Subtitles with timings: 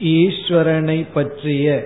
[0.00, 1.84] ஈஸ்வரனை பற்றிய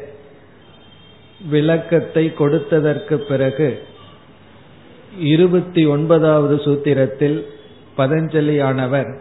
[1.48, 3.82] விளக்கத்தை கொடுத்ததற்கு பிறகு
[5.18, 7.44] இருபத்தி ஒன்பதாவது சூத்திரத்தில்
[7.96, 9.18] பதஞ்சலியானவர்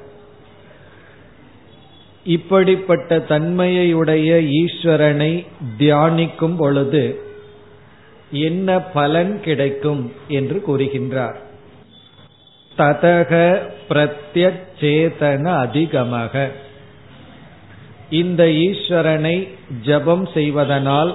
[2.23, 5.45] இப்படிப்பட்ட தன்மையுடைய ஈஸ்வரனை
[5.79, 7.19] தியானிக்கும் பொழுது
[8.31, 11.35] என்ன பலன் கிடைக்கும் என்று கூறுகின்றார்.
[12.77, 16.51] ததக பிரத்யேதன அதிகமாக.
[18.21, 19.35] இந்த ஈஸ்வரனை
[19.81, 21.11] ஜபம் செய்வதனால்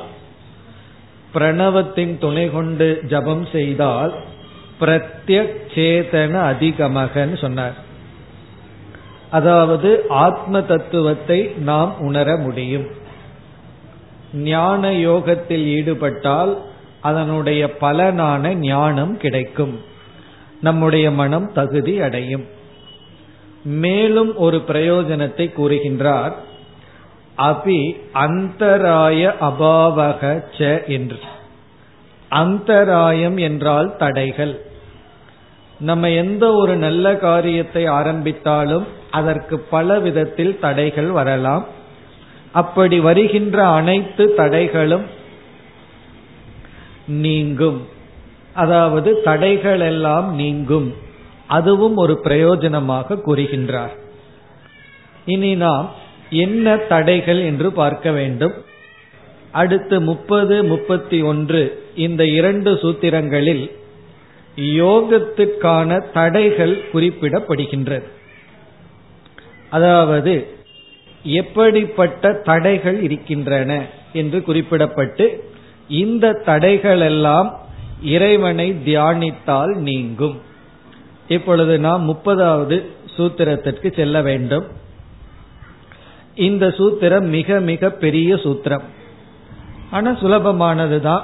[1.34, 4.12] பிரணவத்தின் துணை கொண்டு ஜபம் செய்தால்
[4.80, 7.76] பிரத்யேதன அதிகமகன்னு சொன்னார்.
[9.30, 12.86] அதாவது ஆத்ம தத்துவத்தை நாம் உணர முடியும்.
[14.32, 16.52] ஞான யோகத்தில் ஈடுபட்டால்
[17.00, 19.74] அதனுடைய பலனான ஞானம் கிடைக்கும்.
[20.60, 22.46] நம்முடைய மனம் தகுதி அடையும்.
[23.64, 26.34] மேலும் ஒரு பிரயோஜனத்தை கூறுகின்றார்.
[27.38, 31.18] அபி அந்தராய அபாவக ச என்று.
[32.30, 34.60] அந்தராயம் என்றால் தடைகள்.
[35.78, 41.66] நம்ம எந்த ஒரு நல்ல காரியத்தை ஆரம்பித்தாலும் அதற்கு பல விதத்தில் தடைகள் வரலாம்.
[42.52, 45.06] அப்படி வருகின்ற அனைத்து தடைகளும்
[47.06, 47.86] நீங்கும்.
[48.54, 50.94] அதாவது தடைகள் எல்லாம் நீங்கும்.
[51.46, 53.94] அதுவும் ஒரு பிரயோஜனமாக கூறுகின்றார்.
[55.24, 55.90] இனி நாம்
[56.30, 58.52] என்ன தடைகள் என்று பார்க்க வேண்டும்.
[59.52, 63.70] அடுத்து முப்பது முப்பத்தி ஒன்று இந்த இரண்டு சூத்திரங்களில்
[64.56, 68.02] யோகத்துக்கான தடைகள் குறிப்பிடப்படுகின்றது.
[69.70, 70.46] அதாவது
[71.22, 75.40] எப்படிப்பட்ட தடைகள் இருக்கின்றன என்று குறிப்பிடப்பட்டு
[75.88, 77.60] இந்த தடைகள் எல்லாம்
[78.02, 80.40] இறைவனை தியானித்தால் நீங்கும்.
[81.28, 82.84] இப்பொழுது நாம் முப்பதாவது
[83.16, 84.66] சூத்திரத்திற்கு செல்ல வேண்டும்.
[86.38, 88.82] இந்த சூத்திரம் மிக மிக பெரிய சூத்திரம்.
[89.90, 91.20] ஆனா சுலபமானதுதான்.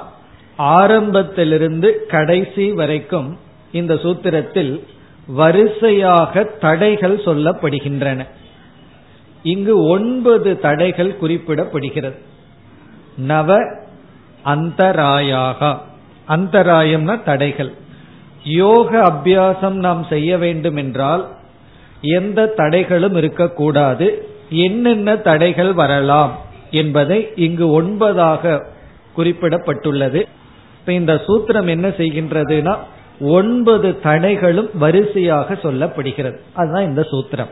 [0.57, 3.37] ஆரம்பத்திலிருந்து கடைசி வரைக்கும்
[3.71, 4.83] இந்த சூத்திரத்தில்
[5.27, 8.25] வரிசையாக தடைகள் சொல்லப்படுகின்றன.
[9.43, 12.17] இங்கு ஒன்பது தடைகள் குறிப்பிடப்படுகிறது.
[13.17, 13.59] நவ
[14.45, 15.77] அந்தராயாக.
[16.29, 17.73] அந்தராயம்னா தடைகள்.
[18.43, 21.27] யோக அபியாசம் நாம் செய்ய வேண்டும் என்றால்
[22.01, 24.34] எந்த தடைகளும் இருக்கக்கூடாது.
[24.49, 26.39] என்னென்ன தடைகள் வரலாம்
[26.71, 28.65] என்பதை இங்கு ஒன்பதாக
[29.17, 30.25] குறிப்பிடப்பட்டுள்ளது.
[30.79, 32.77] இப்ப இந்த சூத்திரம் என்ன செய்கின்றதுனா
[33.19, 36.37] ஒன்பது தடைகளும் வரிசையாக சொல்லப்படுகிறது.
[36.53, 37.49] அதுதான் இந்த சூத்திரம்.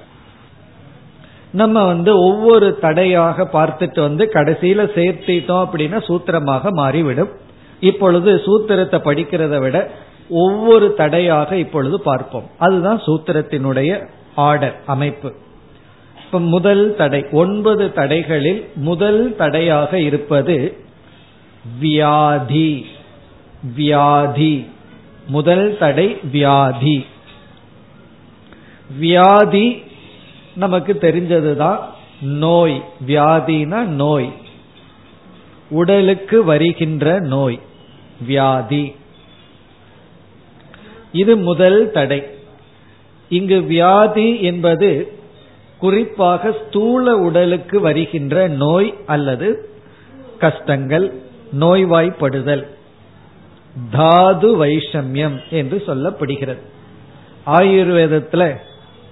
[1.52, 7.30] நம்ம வந்து ஒவ்வொரு தடையாக பார்த்துட்டு வந்து கடைசியில சேர்த்திட்டோம் அப்படின்னா சூத்திரமாக மாறிவிடும்.
[7.80, 9.92] இப்பொழுது சூத்திரத்தை படிக்கிறத விட
[10.30, 12.50] ஒவ்வொரு தடையாக இப்பொழுது பார்ப்போம்.
[12.58, 15.34] அதுதான் சூத்திரத்தினுடைய ஆர்டர் அமைப்பு.
[16.33, 20.77] இப்ப முதல் தடை ஒன்பது தடைகளில் முதல் தடையாக இருப்பது
[21.79, 22.85] வியாதி
[23.75, 24.66] வியாதி.
[25.27, 27.05] முதல் தடை வியாதி.
[28.97, 29.83] வியாதி
[30.55, 31.77] நமக்கு தெரிஞ்சதுதான்
[32.21, 32.83] நோய்.
[33.07, 34.31] வியாதினா நோய்.
[35.69, 37.59] உடலுக்கு வருகின்ற நோய்.
[38.25, 38.95] வியாதி.
[41.11, 42.23] இது முதல் தடை.
[43.29, 45.21] இங்கு வியாதி என்பது
[45.83, 49.47] குறிப்பாக ஸ்தூல உடலுக்கு வருகின்ற நோய் அல்லது
[50.44, 51.07] கஷ்டங்கள்
[51.59, 52.63] நோய்வாய்ப்படுதல்.
[53.91, 56.61] தாது வைஷமியம் என்று சொல்லப்படுகிறது.
[57.57, 58.44] ஆயுர்வேதத்துல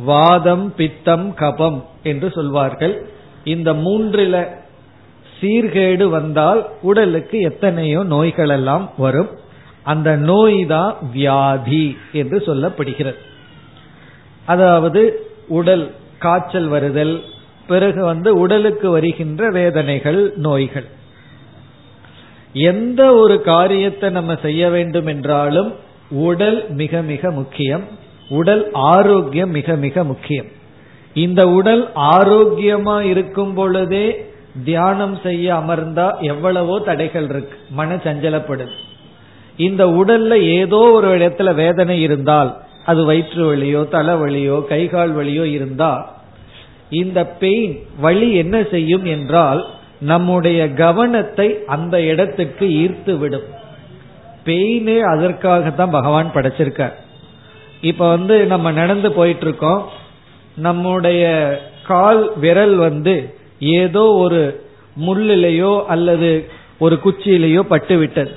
[0.10, 2.96] வாதம் பித்தம் கபம் என்று சொல்வார்கள்.
[3.44, 4.36] இந்த மூன்றில
[5.36, 9.32] சீர்கேடு வந்தால் உடலுக்கு எத்தனையோ நோய்கள் எல்லாம் வரும்.
[9.84, 13.20] அந்த நோய் தான் வியாதி என்று சொல்லப்படுகிறது.
[14.46, 15.02] அதாவது
[15.60, 15.86] உடல்
[16.22, 17.24] காய்ச்சல் வருதல்
[17.68, 20.88] பிறகு வந்து உடலுக்கு வருகின்ற வேதனைகள் நோய்கள்.
[22.54, 25.74] எந்த ஒரு காரியத்தை நம்ம செய்ய வேண்டும் என்றாலும்
[26.10, 27.86] உடல் மிக மிக முக்கியம்.
[28.30, 30.50] உடல் ஆரோக்கியம் மிக மிக முக்கியம்.
[31.14, 34.06] இந்த உடல் ஆரோக்கியமா இருக்கும் பொழுதே
[34.64, 37.58] தியானம் செய்ய அமர்ந்தா எவ்வளவோ தடைகள் இருக்கு.
[37.70, 38.76] மன சஞ்சலப்படுது.
[39.58, 42.52] இந்த உடல்ல ஏதோ ஒரு இடத்துல வேதனை இருந்தால்
[42.86, 45.92] அது வயிற்று வலியோ தலைவலியோ கைகால் வலியோ இருந்தா
[46.92, 49.66] இந்த பெயின் வழி என்ன செய்யும் என்றால்
[50.00, 53.48] நம்முடைய கவனத்தை அந்த இடத்துக்கு ஈர்த்து விடும்.
[54.46, 56.96] பெயினே அதற்காகத்தான் பகவான் படைச்சிருக்கார்.
[57.82, 59.82] இப்ப வந்து நம்ம நடந்து போயிட்டு இருக்கோம்
[60.56, 61.24] நம்முடைய
[61.88, 64.64] கால் விரல் வந்து ஏதோ ஒரு
[65.02, 66.50] முள்ளிலேயோ அல்லது
[66.80, 68.32] ஒரு குச்சியிலேயோ பட்டு விட்டது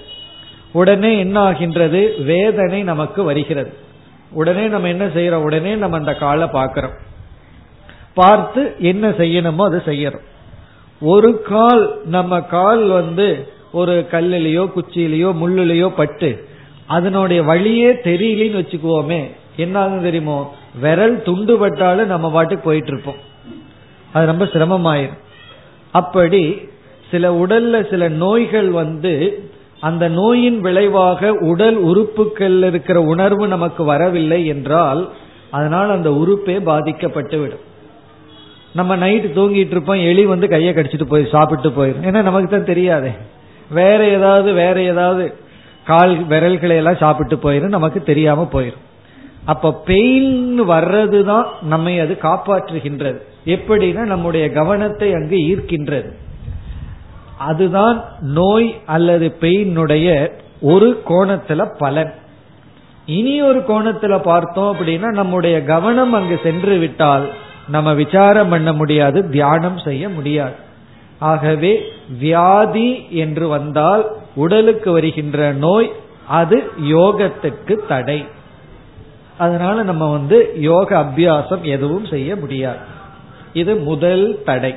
[0.73, 2.15] உடனே என்ன ஆகின்றது?
[2.19, 3.73] வேதனை நமக்கு வருகிறது.
[4.33, 7.13] உடனே நம்ம என்ன செய்யறோம் உடனே நம்ம அந்த காலை பார்க்கிறோம்.
[8.15, 10.27] பார்த்து என்ன செய்யணுமோ அதை செய்யறோம்
[11.01, 16.49] ஒரு கால் நம்ம கால் வந்து ஒரு கல்லிலேயோ குச்சியிலேயோ முள்ளுலையோ பட்டு
[16.87, 20.55] அதனுடைய வழியே தெரியலன்னு வச்சுக்குவோமே என்ன தெரியுமோ?
[20.81, 23.17] விரல் துண்டு பட்டாலும் நம்ம பாட்டுக்கு போயிட்டு இருப்போம்
[24.13, 25.21] அது ரொம்ப சிரமமாயிரும்.
[25.93, 26.69] அப்படி
[27.11, 29.45] சில உடல்ல சில நோய்கள் வந்து
[29.81, 35.09] அந்த நோயின் விளைவாக உடல் உறுப்புகள் இருக்கிற உணர்வு நமக்கு வரவில்லை என்றால்
[35.51, 37.65] அதனால் அந்த உறுப்பே பாதிக்கப்பட்டு விடும்
[38.75, 43.11] நம்ம நைட்டு தூங்கிட்டு இருப்போம் எலி வந்து கையை கடிச்சிட்டு போய் சாப்பிட்டு போயிடும் ஏன்னா நமக்கு தான் தெரியாது.
[43.71, 45.35] வேற ஏதாவது வேற ஏதாவது
[45.85, 48.83] கால் விரல்களை எல்லாம் சாப்பிட்டு போயிடும் நமக்கு தெரியாம போயிடும்
[49.45, 53.19] அப்ப பெயின் வர்றதுதான் நம்மை அது காப்பாற்றுகின்றது.
[53.47, 56.11] எப்படின்னா நம்முடைய கவனத்தை அங்கு ஈர்க்கின்றது.
[57.39, 60.31] அதுதான் நோய் அல்லது பெயினுடைய
[60.61, 62.15] ஒரு கோணத்துல பலன்.
[63.07, 67.27] இனி ஒரு கோணத்துல பார்த்தோம் அப்படின்னா நம்முடைய கவனம் அங்கு சென்று விட்டால்
[67.67, 70.53] நம்ம விசாரம் பண்ண முடியாது தியானம் செய்ய முடியாது.
[71.19, 71.81] ஆகவே
[72.19, 75.93] வியாதி என்று வந்தால் உடலுக்கு வருகின்ற நோய்
[76.29, 78.25] அது யோகத்துக்கு தடை.
[79.39, 82.79] அதனால நம்ம வந்து யோக அபியாசம் எதுவும் செய்ய முடியாது.
[83.53, 84.75] இது முதல் தடை.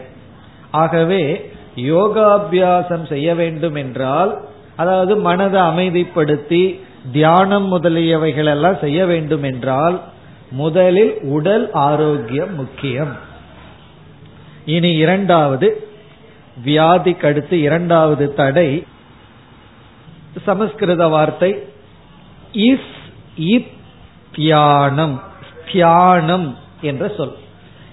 [0.71, 4.41] ஆகவே யோகாபியாசம் செய்ய வேண்டும் என்றால்
[4.75, 6.79] அதாவது மனதை அமைதிப்படுத்தி
[7.11, 10.01] தியானம் முதலியவைகள் எல்லாம் செய்ய வேண்டும் என்றால்
[10.51, 13.15] முதலில் உடல் ஆரோக்கியம் முக்கியம்.
[14.65, 15.87] இனி இரண்டாவது
[16.65, 18.83] வியாதிக்கு அடுத்து இரண்டாவது தடை
[20.45, 21.63] சமஸ்கிருத வார்த்தை
[22.51, 22.93] இஸ்
[23.37, 23.71] இத்
[24.31, 25.21] தியானம்
[25.71, 27.35] தியானம் என்ற சொல்.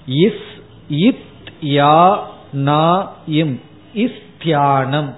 [0.07, 0.47] இஸ்
[0.89, 1.25] இத்
[1.63, 2.19] யா
[2.53, 3.61] நா இம்
[3.95, 5.17] இஸ் தியானம்.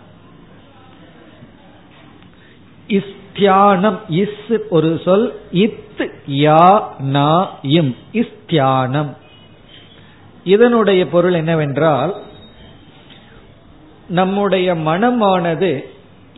[2.87, 7.97] இஸ் தியானம் இஸ் ஒரு சொல் இத் யா நா இம்.
[8.47, 9.17] தியானம்
[10.44, 12.15] இதனுடைய பொருள் என்னவென்றால்
[14.09, 15.85] நம்முடைய மனமானது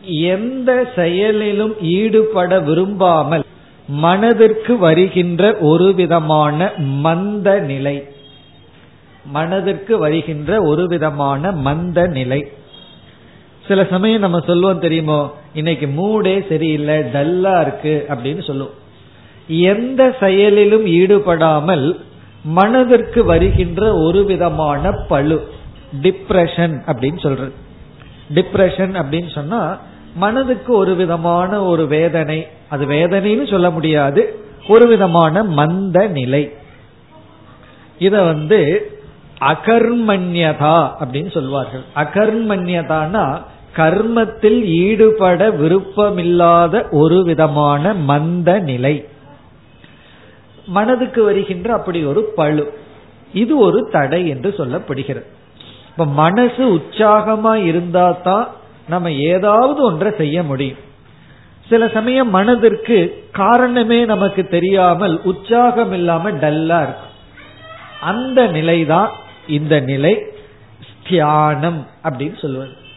[0.03, 3.43] எந்த செயலிலும் ஈடுபட விரும்பாமல்
[3.87, 8.07] மனதிற்கு வருகின்ற ஒரு விதமான மந்த நிலை.
[9.25, 12.51] மனதிற்கு வருகின்ற ஒரு விதமான மந்த நிலை.
[13.69, 15.33] சில சமயம் நம்ம சொல்லுவோம் தெரியுமோ?
[15.53, 18.75] இன்னைக்கு மூடே சரியில்லை டல்லா இருக்கு அப்படின்னு சொல்லுவோம்.
[19.47, 21.99] எந்த செயலிலும் ஈடுபடாமல்
[22.43, 25.37] மனதிற்கு வருகின்ற ஒரு விதமான பழு
[26.01, 27.53] டிப்ரெஷன் அப்படின்னு சொல்றது.
[28.35, 29.77] டிப்ரெஷன் அப்படின்னு சொன்னா
[30.15, 36.43] மனதுக்கு ஒரு விதமான ஒரு வேதனை அது வேதனைன்னு சொல்ல முடியாது ஒரு விதமான மந்த நிலை.
[37.99, 38.59] இத வந்து
[39.39, 41.85] அகர்மண்யதா அப்படின்னு சொல்வார்கள்.
[41.95, 43.25] அகர்மண்யதானா
[43.75, 49.05] கர்மத்தில் ஈடுபட விருப்பமில்லாத ஒரு விதமான மந்த நிலை.
[50.65, 52.73] மனதுக்கு வருகின்ற அப்படி ஒரு பழு.
[53.33, 55.25] இது ஒரு தடை என்று சொல்லப்படுகிறது.
[55.89, 58.47] இப்ப மனசு உற்சாகமா இருந்தா தான்
[58.87, 60.77] நம்ம ஏதாவது ஒன்றை செய்ய முடியும்.
[61.69, 67.15] சில சமயம் மனதிற்கு காரணமே நமக்கு தெரியாமல் உற்சாகம் இல்லாம டல்லா இருக்கும்.
[68.01, 69.11] அந்த நிலைதான்
[69.47, 70.25] இந்த நிலை
[71.09, 72.87] தியானம் அப்படின்னு சொல்லுவது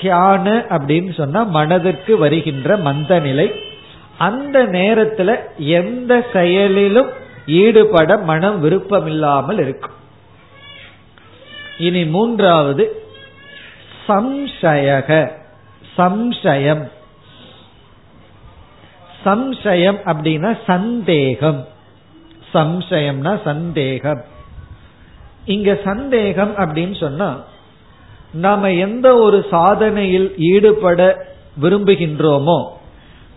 [0.00, 3.52] தியான அப்படின்னு சொன்னா மனதிற்கு வருகின்ற மந்த நிலை.
[4.18, 7.10] அந்த நேரத்துல எந்த செயலிலும்
[7.46, 9.92] ஈடுபட மனம் விருப்பமில்லாமல் இருக்கும்.
[11.78, 13.02] இனி மூன்றாவது
[14.08, 15.30] சம்சயக
[15.98, 16.90] சம்சயம்.
[19.24, 21.68] சம்சயம் அப்படின்னா சந்தேகம்.
[22.54, 24.24] சம்சயம்னா சந்தேகம்.
[25.44, 27.44] இங்க சந்தேகம் அப்படின்னு சொன்னா
[28.34, 31.26] நாம எந்த ஒரு சாதனையில் ஈடுபட
[31.62, 32.64] விரும்புகின்றோமோ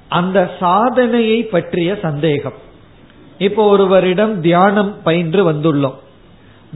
[0.08, 2.54] அந்த சாதனையை பற்றிய சந்தேகம்.
[3.38, 5.94] இப்போ ஒருவரிடம் தியானம் பயின்று வந்துள்ளோம்.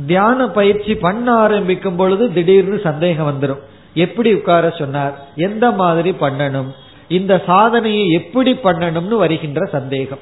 [0.07, 3.59] தியான பயிற்சி பண்ண ஆரம்பிக்கும் பொழுது திடீர்னு சந்தேகம் வந்துடும்
[3.93, 5.27] எப்படி உட்கார சொன்னார்?
[5.35, 6.71] எந்த மாதிரி பண்ணணும்?
[7.07, 10.19] இந்த சாதனையை எப்படி பண்ணணும்னு வருகின்ற சந்தேகம்.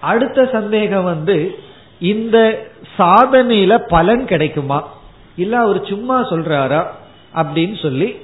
[0.00, 1.58] அடுத்த சந்தேகம் வந்து
[1.98, 2.66] இந்த
[2.98, 5.00] சாதனையில பலன் கிடைக்குமா?
[5.36, 6.86] இல்ல அவர் சும்மா சொல்றாரா?
[7.34, 8.16] அப்படின்னு சொல்லி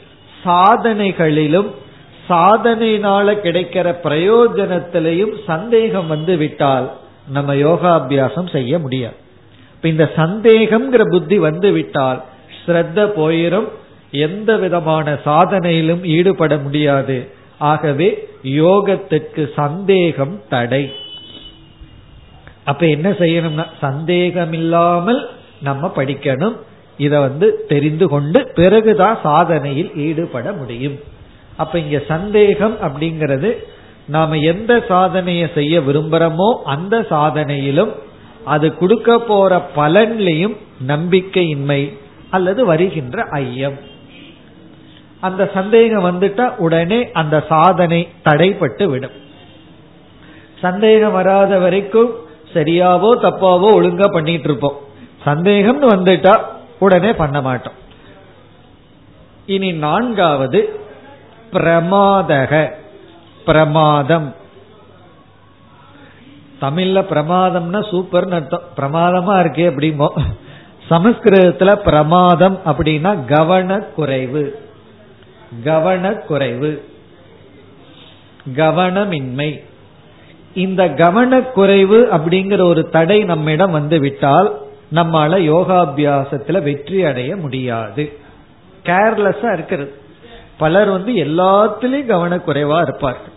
[0.45, 1.71] சாதனைகளிலும்
[2.29, 6.93] சாதனையினால கிடைக்கிற பிரயோஜனத்திலையும் சந்தேகம் வந்து விட்டால்
[7.29, 9.15] நம்ம யோகாபியாசம் செய்ய முடியாது.
[9.75, 12.25] இப்ப இந்த சந்தேகம்ங்கிற புத்தி வந்து விட்டால்
[12.67, 13.69] ஸ்ரத்த போயிரும்
[14.11, 17.29] எந்த விதமான சாதனையிலும் ஈடுபட முடியாது.
[17.59, 20.93] ஆகவே யோகத்துக்கு சந்தேகம் தடை.
[22.65, 25.29] அப்ப என்ன செய்யணும்னா சந்தேகம் இல்லாமல்
[25.63, 26.57] நம்ம படிக்கணும்.
[26.99, 30.97] இத வந்து தெரிந்து கொண்டு பிறகுதான் சாதனையில் ஈடுபட முடியும்.
[31.57, 33.51] அப்ப இங்க சந்தேகம் அப்படிங்கிறது
[34.15, 37.93] நாம எந்த சாதனையை செய்ய விரும்புறோமோ அந்த சாதனையிலும்
[38.55, 41.81] அது கொடுக்க போற பலன்லையும் நம்பிக்கையின்மை
[42.31, 43.79] அல்லது வருகின்ற ஐயம்.
[45.21, 49.17] அந்த சந்தேகம் வந்துட்டா உடனே அந்த சாதனை தடைப்பட்டு விடும்.
[50.61, 52.13] சந்தேகம் வராத வரைக்கும்
[52.55, 54.79] சரியாவோ தப்பாவோ ஒழுங்கா பண்ணிட்டு இருப்போம்.
[55.27, 56.35] சந்தேகம்னு வந்துட்டா
[56.79, 57.73] உடனே பண்ண மாட்டோம்.
[59.47, 60.81] இனி நான்காவது
[61.53, 62.71] பிரமாதக
[63.45, 64.35] பிரமாதம்.
[66.61, 68.63] தமிழ்ல பிரமாதம்னா சூப்பர்னு அர்த்தம்.
[68.77, 70.23] பிரமாதமா இருக்கே அப்படிமோ
[70.91, 74.51] சமஸ்கிருதத்துல பிரமாதம் அப்படின்னா கவனக்குறைவு.
[75.65, 76.81] கவனக்குறைவு.
[78.55, 79.65] கவனமின்மை.
[80.55, 84.59] இந்த கவனக்குறைவு அப்படிங்கிற ஒரு தடை நம்மிடம் வந்து விட்டால்
[84.95, 88.19] நம்மால யோகாபியாசத்துல வெற்றி அடைய முடியாது.
[88.85, 89.95] கேர்லெஸ்ஸா இருக்கிறது.
[90.59, 93.37] பலர் வந்து எல்லாத்திலையும் கவனக்குறைவா இருப்பார்கள்.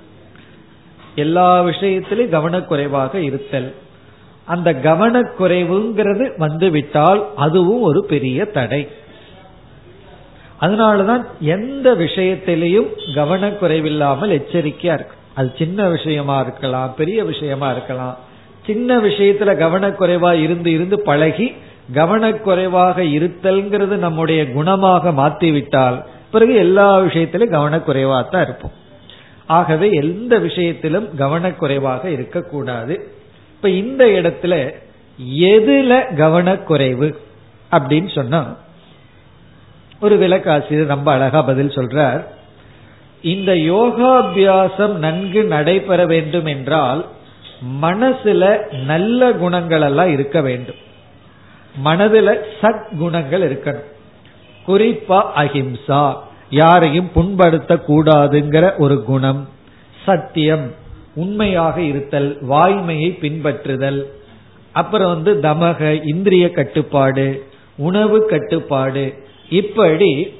[1.15, 3.75] எல்லா விஷயத்திலும் கவனக்குறைவாக இருத்தல்.
[4.45, 8.87] அந்த கவனக்குறைவுங்கிறது வந்து விட்டால் அதுவும் ஒரு பெரிய தடை.
[10.61, 15.15] அதனாலதான் எந்த விஷயத்திலையும் கவனக்குறைவில்லாமல் எச்சரிக்கையா இருக்கு.
[15.35, 18.17] அது சின்ன விஷயமா இருக்கலாம் பெரிய விஷயமா இருக்கலாம்.
[18.65, 21.53] சின்ன விஷயத்துல கவனக்குறைவா இருந்து இருந்து பழகி
[21.93, 28.71] கவனக்குறைவாக இருத்தல்ங்கிறது நம்முடைய குணமாக மாற்றிவிட்டால் பிறகு எல்லா விஷயத்திலும் கவனக்குறைவா தான் இருப்போம்.
[29.45, 32.93] ஆகவே எந்த விஷயத்திலும் கவனக்குறைவாக இருக்கக்கூடாது.
[33.55, 34.73] இப்ப இந்த இடத்துல
[35.39, 37.15] எதுல கவனக்குறைவு
[37.71, 38.55] அப்படின்னு சொன்னா
[40.01, 42.23] ஒரு விளக்காசிரியர் ரொம்ப அழகா பதில் சொல்றார்.
[43.21, 47.05] இந்த யோகாபியாசம் நன்கு நடைபெற வேண்டும் என்றால்
[47.81, 50.75] மனசுல நல்ல குணங்கள் எல்லாம் இருக்க வேண்டும்.
[51.85, 53.89] மனதுல சத் குணங்கள் இருக்கணும்.
[54.67, 56.15] குறிப்பா அஹிம்சா
[56.49, 59.49] யாரையும் புண்படுத்த கூடாதுங்கிற ஒரு குணம்.
[60.05, 60.71] சத்தியம்
[61.15, 64.03] உண்மையாக இருத்தல் வாய்மையை பின்பற்றுதல்.
[64.71, 67.45] அப்புறம் வந்து தமக இந்திரிய கட்டுப்பாடு
[67.77, 69.13] உணவு கட்டுப்பாடு.
[69.49, 70.33] இப்படி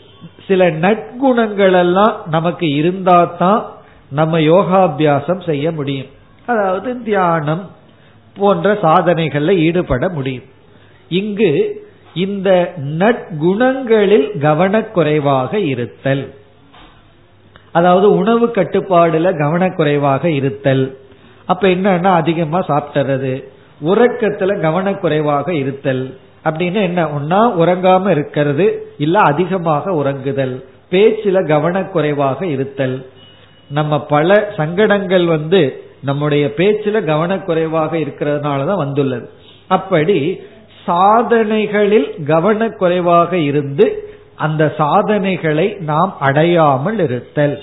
[0.47, 3.71] சில நற்குணங்கள் எல்லாம் நமக்கு இருந்தா தான்
[4.09, 6.19] நம்ம யோகாபியாசம் செய்ய முடியும்.
[6.45, 7.69] அதாவது தியானம்
[8.37, 10.43] போன்ற சாதனைகள்ல ஈடுபட முடியும்.
[11.09, 11.81] இங்கு
[12.13, 16.33] இந்த நற்குணங்களில் கவனக்குறைவாக இருத்தல்.
[17.71, 20.97] அதாவது உணவு கட்டுப்பாடுல கவனக்குறைவாக இருத்தல்.
[21.45, 23.43] அப்ப என்னன்னா அதிகமா சாப்பிட்டுறது
[23.85, 26.17] உறக்கத்துல கவனக்குறைவாக இருத்தல்.
[26.43, 27.05] அப்படின்னு என்ன?
[27.05, 30.63] ஒன்னா உறங்காம இருக்கிறது இல்ல அதிகமாக உறங்குதல்.
[30.91, 33.05] பேச்சுல கவனக்குறைவாக இருத்தல்.
[33.69, 39.29] நம்ம பல சங்கடங்கள் வந்து நம்முடைய பேச்சுல கவனக்குறைவாக இருக்கிறதுனாலதான் வந்துள்ளது.
[39.67, 40.41] அப்படி
[40.85, 47.59] சாதனைகளில் கவனக்குறைவாக இருந்து அந்த சாதனைகளை நாம் அடையாமல் இருத்தல்.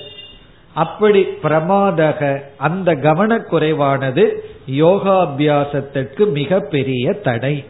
[0.75, 4.25] அப்படி பிரமாதக அந்த கவனக்குறைவானது
[4.71, 7.65] யோகாபியாசத்திற்கு மிகப்பெரிய தடை.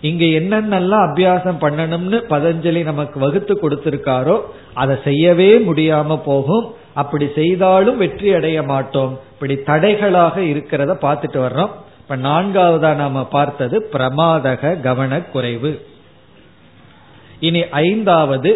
[0.00, 4.40] இங்க என்னென்னலாம் அபியாசம் பண்ணணும்னு பதஞ்சலி நமக்கு வகுத்து கொடுத்திருக்காரோ
[4.74, 6.74] அதை செய்யவே முடியாம போகும்.
[6.94, 9.20] அப்படி செய்தாலும் வெற்றி அடைய மாட்டோம்.
[9.32, 11.70] இப்படி தடைகளாக இருக்கிறத பார்த்துட்டு வர்றோம்.
[12.00, 15.72] இப்ப நான்காவதா நாம பார்த்தது பிரமாதக கவனக்குறைவு.
[17.40, 18.50] இனி ஐந்தாவது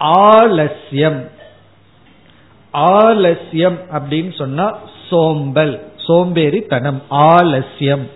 [0.00, 1.20] ஆலசியம்
[2.74, 5.74] ஆலசியம் அப்படின்னு சொன்னா சோம்பல்
[6.06, 8.06] சோம்பேறித்தனம் ஆலசியம்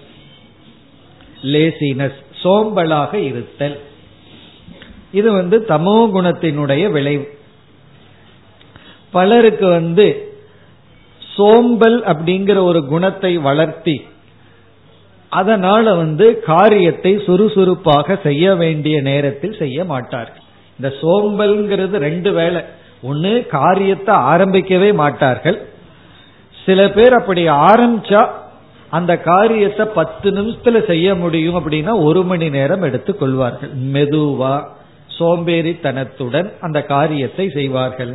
[1.43, 3.79] லேசினஸ் சோம்பலாக இருத்தல்.
[5.13, 7.39] இது வந்து தமோ குணத்தினுடைய விளைவு.
[9.11, 10.07] பலருக்கு வந்து
[11.37, 13.97] சோம்பல் அப்படிங்கிற ஒரு குணத்தை வளர்த்தி
[15.33, 20.45] அதனால வந்து காரியத்தை சுறுசுறுப்பாக செய்ய வேண்டிய நேரத்தில் செய்ய மாட்டார்கள்.
[20.79, 22.61] இந்த சோம்பல்ங்கிறது ரெண்டு வேலை
[23.03, 25.59] ஒன்னு காரியத்தை ஆரம்பிக்கவே மாட்டார்கள்.
[26.67, 28.23] சில பேர் அப்படி ஆரம்பிச்சா
[28.91, 33.73] அந்த காரியத்தை பத்து நிமிஷத்துல செய்ய முடியும் அப்படின்னா ஒரு மணி நேரம் எடுத்துக் கொள்வார்கள்.
[33.93, 34.55] மெதுவா
[35.19, 38.13] சோம்பேறித்தனத்துடன் அந்த காரியத்தை செய்வார்கள்.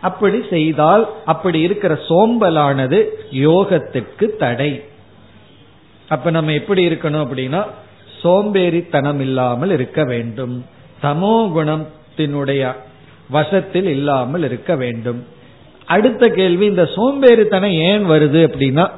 [0.00, 4.82] அப்படி செய்தால் அப்படி இருக்கிற சோம்பலானது யோகத்துக்கு தடை.
[6.08, 7.64] அப்ப நம்ம எப்படி இருக்கணும் அப்படின்னா
[8.22, 10.64] சோம்பேறித்தனம் இல்லாமல் இருக்க வேண்டும்.
[11.02, 12.74] தமோ குணத்தினுடைய
[13.30, 15.26] வசத்தில் இல்லாமல் இருக்க வேண்டும்.
[15.86, 18.90] அடுத்த கேள்வி இந்த சோம்பேறித்தனம் ஏன் வருது அப்படின்னா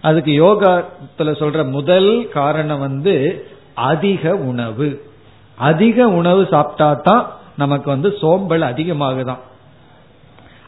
[0.00, 5.02] அதுக்கு யோகத்துல சொல்ற முதல் காரணம் வந்து அதிக உணவு.
[5.56, 9.38] அதிக உணவு சாப்பிட்டா தான் நமக்கு வந்து சோம்பல் அதிகமாகுதான்.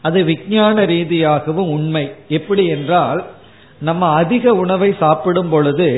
[0.07, 2.05] அது விஞ்ஞான ரீதியாகவும் உண்மை.
[2.37, 3.21] எப்படி என்றால்
[3.81, 5.89] நம்ம அதிக உணவை சாப்பிடும் பொழுது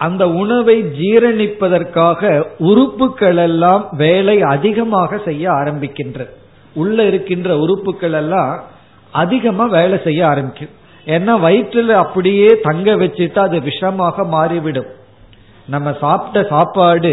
[0.00, 2.30] அந்த உணவை ஜீரணிப்பதற்காக
[2.70, 6.32] உறுப்புகள் எல்லாம் வேலை அதிகமாக செய்ய ஆரம்பிக்கின்றது
[6.76, 8.52] உள்ள இருக்கின்ற உறுப்புகள் எல்லாம்
[9.12, 10.74] அதிகமா வேலை செய்ய ஆரம்பிக்கும்.
[11.06, 14.90] ஏன்னா வயிற்றுல அப்படியே தங்க வச்சுட்டா அது விஷமாக மாறிவிடும்.
[15.68, 17.12] நம்ம சாப்பிட்ட சாப்பாடு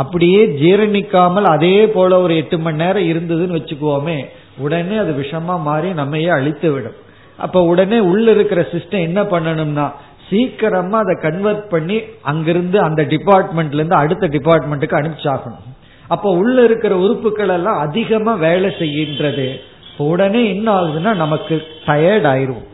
[0.00, 4.18] அப்படியே ஜீரணிக்காமல் அதே போல ஒரு எட்டு மணி நேரம் இருந்ததுன்னு வச்சுக்குவோமே
[4.58, 9.92] உடனே அது விஷமா மாறி நம்மையே அழித்து விடும் அப்ப உடனே உள்ள இருக்கிற சிஸ்டம் என்ன பண்ணணும்னா
[10.30, 15.68] சீக்கிரமா அதை கன்வெர்ட் பண்ணி அங்கிருந்து அந்த டிபார்ட்மெண்ட்ல இருந்து அடுத்த டிபார்ட்மெண்ட்டுக்கு அனுப்பிச்சாகணும்.
[16.08, 19.60] அப்ப உள்ள இருக்கிற உறுப்புகள் எல்லாம் அதிகமா வேலை செய்கின்றது.
[19.96, 22.64] உடனே என்ன ஆகுதுன்னா நமக்கு டயர்ட் ஆயிரும்.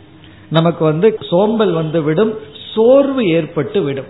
[0.51, 2.39] நமக்கு வந்து சோம்பல் வந்து விடும்
[2.75, 4.07] சோர்வு ஏற்பட்டு விடும்.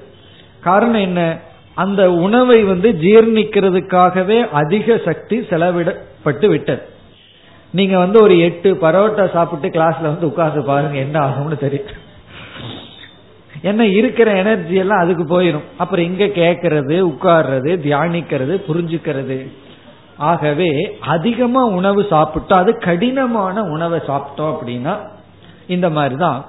[0.61, 1.39] காரணம் என்ன?
[1.75, 6.83] அந்த உணவை வந்து ஜீர்ணிக்கிறதுக்காகவே அதிக சக்தி செலவிடப்பட்டு விட்டது.
[7.78, 12.04] நீங்க வந்து ஒரு எட்டு பரோட்டா சாப்பிட்டு கிளாஸ்ல வந்து உட்கார்ந்து பாருங்க என்ன ஆகும்னு தெரியும்.
[13.62, 19.38] என்ன இருக்கிற எனர்ஜி எல்லாம் அதுக்கு போயிடும் அப்புறம் இங்க கேட்கறது உட்கார்றது தியானிக்கிறது புரிஞ்சுக்கிறது.
[20.30, 20.71] ஆகவே
[21.14, 24.95] அதிகமா உணவு சாப்பிட்டோம் அது கடினமான உணவை சாப்பிட்டோம் அப்படின்னா
[25.66, 26.40] இந்த மாதிரிதான்.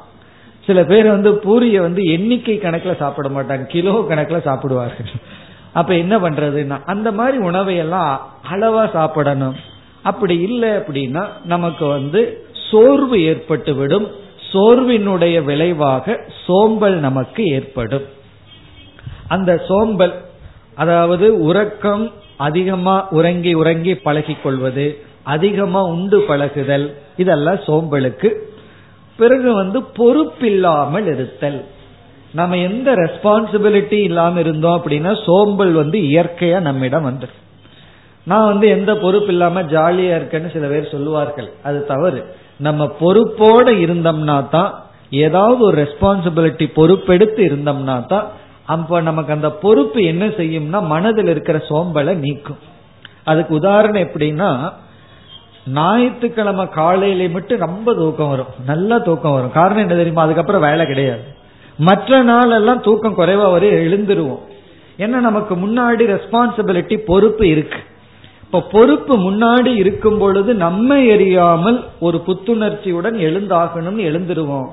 [0.66, 5.12] சில பேர் வந்து பூரிய வந்து எண்ணிக்கை கணக்கில் சாப்பிட மாட்டாங்க கிலோ கணக்கில் சாப்பிடுவார்கள்.
[5.74, 8.14] அப்ப என்ன பண்றதுன்னா அந்த மாதிரி உணவை எல்லாம்
[8.52, 9.58] அளவா சாப்பிடணும்.
[10.12, 12.22] அப்படி இல்லை அப்படின்னா நமக்கு வந்து
[12.70, 14.08] சோர்வு ஏற்பட்டு விடும்
[14.52, 18.06] சோர்வினுடைய விளைவாக சோம்பல் நமக்கு ஏற்படும்.
[19.28, 20.14] அந்த சோம்பல்
[20.76, 22.06] அதாவது உறக்கம்
[22.48, 24.86] அதிகமா உறங்கி உறங்கி பழகிக் கொள்வது
[25.36, 26.86] அதிகமா உண்டு பழகுதல்
[27.18, 28.30] இதெல்லாம் சோம்பலுக்கு.
[29.20, 31.60] பிறகு வந்து பொறுப்பில்லாமல் இருத்தல்.
[32.34, 37.44] நம்ம எந்த ரெஸ்பான்சிபிலிட்டி இல்லாம இருந்தோம் அப்படின்னா சோம்பல் வந்து இயற்கையா நம்மிடம் வந்துடும்
[38.28, 41.50] நான் வந்து எந்த பொறுப்பு இல்லாம ஜாலியா இருக்கேன்னு சில பேர் சொல்லுவார்கள்.
[41.64, 42.20] அது தவறு.
[42.58, 44.72] நம்ம பொறுப்போட இருந்தோம்னா தான்
[45.10, 48.26] ஏதாவது ஒரு ரெஸ்பான்சிபிலிட்டி பொறுப்பெடுத்து இருந்தோம்னா தான்
[48.66, 52.60] அப்ப நமக்கு அந்த பொறுப்பு என்ன செய்யும்னா மனதில் இருக்கிற சோம்பலை நீக்கும்.
[53.24, 54.72] அதுக்கு உதாரணம் எப்படின்னா
[55.74, 58.52] ஞாயிற்றுக்கிழமை காலையில மட்டும் ரொம்ப தூக்கம் வரும்.
[58.66, 59.52] நல்ல தூக்கம் வரும்.
[59.52, 60.22] காரணம் என்ன தெரியுமா?
[60.22, 61.24] அதுக்கப்புறம் வேலை கிடையாது.
[61.78, 64.44] மற்ற நாள் எல்லாம் தூக்கம் குறைவா வரும் எழுந்துருவோம்.
[64.98, 67.80] ஏன்னா நமக்கு முன்னாடி ரெஸ்பான்சிபிலிட்டி பொறுப்பு இருக்கு.
[68.52, 74.70] இப்ப பொறுப்பு முன்னாடி இருக்கும் பொழுது நம்ம எரியாமல் ஒரு புத்துணர்ச்சியுடன் எழுந்தாகணும்னு எழுந்துருவோம்.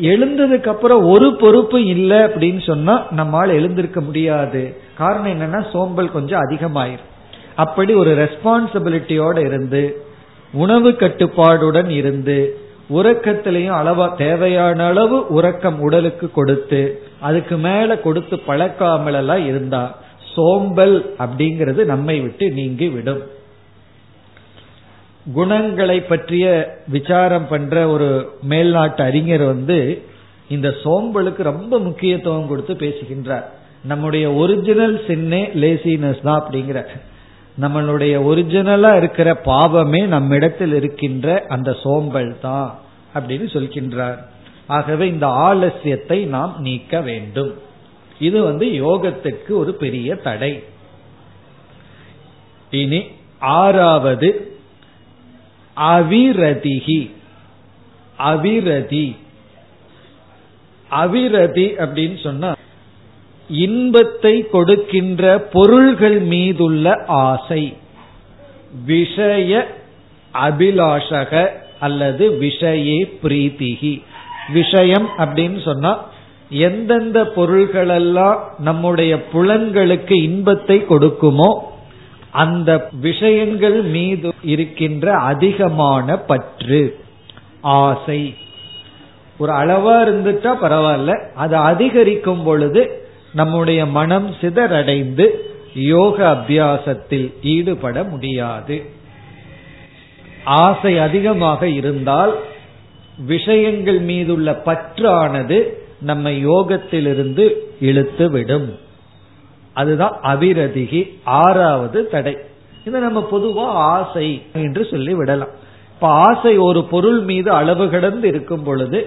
[0.00, 4.76] எழுந்ததுக்கு அப்புறம் ஒரு பொறுப்பு இல்லை அப்படின்னு சொன்னா நம்மால் எழுந்திருக்க முடியாது.
[4.98, 7.08] காரணம் என்னன்னா சோம்பல் கொஞ்சம் அதிகமாயிரும்.
[7.54, 10.06] அப்படி ஒரு ரெஸ்பான்சிபிலிட்டியோட இருந்து
[10.52, 19.46] உணவு கட்டுப்பாடுடன் இருந்து உறக்கத்திலையும் அளவா தேவையான அளவு உறக்கம் உடலுக்கு கொடுத்து அதுக்கு மேல கொடுத்து பழக்காமல் எல்லாம்
[19.46, 19.98] இருந்தா
[20.34, 23.22] சோம்பல் அப்படிங்கிறது நம்மை விட்டு நீங்கி விடும்.
[25.34, 26.46] குணங்களை பற்றிய
[26.88, 28.08] விசாரம் பண்ற ஒரு
[28.48, 30.02] மேல்நாட்டு அறிஞர் வந்து
[30.48, 33.52] இந்த சோம்பலுக்கு ரொம்ப முக்கியத்துவம் கொடுத்து பேசுகின்றார்.
[33.84, 36.80] நம்முடைய ஒரிஜினல் சின்னே லேசினஸ் தான் அப்படிங்கிற.
[37.60, 42.78] நம்மளுடைய ஒரிஜினலா இருக்கிற பாவமே நம்மிடத்தில் இருக்கின்ற அந்த சோம்பல் தான்
[43.14, 44.18] அப்படின்னு சொல்கின்றார்.
[44.66, 47.52] ஆகவே இந்த ஆலசியத்தை நாம் நீக்க வேண்டும்.
[48.22, 50.62] இது வந்து யோகத்துக்கு ஒரு பெரிய தடை.
[52.70, 53.00] இனி
[53.38, 54.58] ஆறாவது
[55.76, 57.10] அவிரதிகி
[58.18, 59.16] அவிரதி.
[60.90, 62.54] அவிரதி அப்படின்னு சொன்னா
[63.48, 67.76] இன்பத்தை கொடுக்கின்ற பொருள்கள் மீதுள்ள ஆசை.
[68.84, 69.66] விஷய
[70.34, 71.48] அபிலாஷக
[71.80, 74.02] அல்லது விஷயே பிரீத்திகி
[74.52, 76.10] விஷயம் அப்படின்னு சொன்னா
[76.52, 81.58] எந்தெந்த பொருள்களெல்லாம் நம்முடைய புலன்களுக்கு இன்பத்தை கொடுக்குமோ
[82.30, 86.98] அந்த விஷயங்கள் மீது இருக்கின்ற அதிகமான பற்று
[87.60, 88.34] ஆசை.
[89.38, 91.32] ஒரு அளவா இருந்துட்டா பரவாயில்ல.
[91.34, 95.26] அது அதிகரிக்கும் பொழுது நம்முடைய மனம் சிதறடைந்து
[95.74, 98.82] யோக அபியாசத்தில் ஈடுபட முடியாது.
[100.44, 102.34] ஆசை அதிகமாக இருந்தால்
[103.26, 107.44] விஷயங்கள் மீதுள்ள பற்றானது நம்ம யோகத்திலிருந்து
[107.80, 108.68] இழுத்து விடும்
[109.72, 112.36] அதுதான் அபிரதிகி ஆறாவது தடை.
[112.84, 115.52] இதை நம்ம பொதுவா ஆசை என்று சொல்லி விடலாம்.
[115.94, 119.00] இப்ப ஆசை ஒரு பொருள் மீது அளவு கடந்து இருக்கும் பொழுது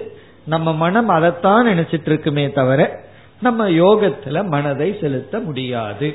[0.44, 3.04] நம்ம மனம் அதைத்தான் நினைச்சிட்டு இருக்குமே தவிர
[3.40, 6.08] நம்ம யோகத்துல மனதை செலுத்த முடியாது.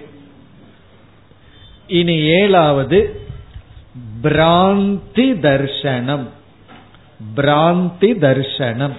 [1.87, 2.99] இனி ஏழாவது
[4.23, 6.27] பிராந்தி தர்சனம்
[7.35, 8.97] பிராந்தி தர்சனம்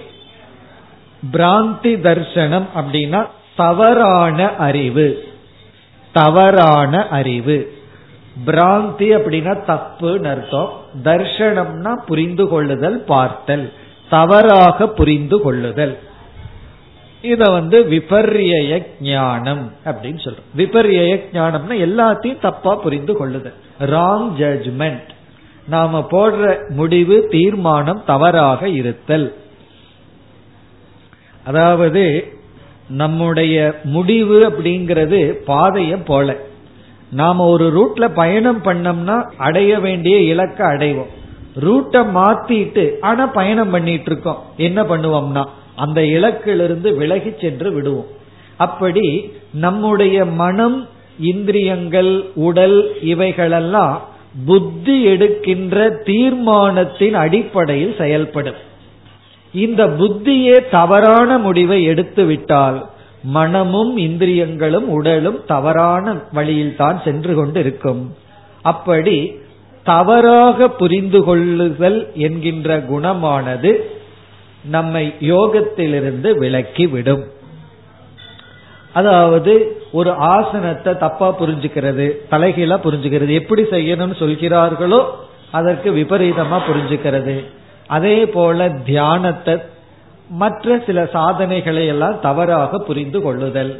[1.30, 5.28] பிராந்தி தர்சனம் அப்படின்னா தவறான அறிவு.
[6.12, 7.72] தவறான அறிவு.
[8.46, 10.80] பிராந்தி அப்படின்னா தப்புன்னு அர்த்தம்.
[11.04, 13.72] தர்ஷனம்னா புரிந்து கொள்ளுதல் பார்த்தல்.
[14.10, 15.98] தவறாக புரிந்து கொள்ளுதல்.
[17.22, 20.56] இத வந்து விபர்ய ஞானம் அப்படின்னு சொல்றோம்.
[20.56, 23.54] விபர்ய ஞானம்னா எல்லாத்தையும் தப்பா புரிந்து கொள்ளுதல்.
[23.80, 25.08] ராங் ஜட்ஜ்மெண்ட்
[25.68, 29.34] நாம போடுற முடிவு தீர்மானம் தவறாக இருத்தல்.
[31.44, 32.24] அதாவது
[32.88, 36.36] நம்முடைய முடிவு அப்படிங்கிறது பாதைய போல.
[37.10, 41.10] நாம ஒரு ரூட்ல பயணம் பண்ணோம்னா அடைய வேண்டிய இலக்கை அடைவோம்.
[41.60, 45.44] ரூட்டை மாத்திட்டு ஆனா பயணம் பண்ணிட்டு இருக்கோம் என்ன பண்ணுவோம்னா
[45.76, 48.06] அந்த இலக்கிலிருந்து விலகி சென்று விடுவோம்.
[48.56, 50.88] அப்படி நம்முடைய மனம்
[51.20, 54.02] இந்திரியங்கள் உடல் இவைகளெல்லாம்
[54.46, 58.60] புத்தி எடுக்கின்ற தீர்மானத்தின் அடிப்படையில் செயல்படும்.
[59.54, 62.86] இந்த புத்தியே தவறான முடிவை எடுத்துவிட்டால்
[63.22, 68.16] மனமும் இந்திரியங்களும் உடலும் தவறான வழியில் தான் சென்று கொண்டு இருக்கும்
[68.62, 69.40] அப்படி
[69.82, 73.72] தவறாக புரிந்து கொள்ளுதல் என்கின்ற குணமானது
[74.64, 77.24] நம்மை யோகத்திலிருந்து விலக்கி விடும்.
[78.92, 85.00] அதாவது ஒரு ஆசனத்தை தப்பா புரிஞ்சுக்கிறது தலைகீழா புரிஞ்சுக்கிறது எப்படி செய்யணும்னு சொல்கிறார்களோ
[85.50, 87.44] அதற்கு விபரீதமா புரிஞ்சுக்கிறது.
[87.94, 89.54] அதே போல தியானத்தை
[90.40, 93.72] மற்ற சில சாதனைகளை எல்லாம் தவறாக புரிந்து கொள்ளுதல்.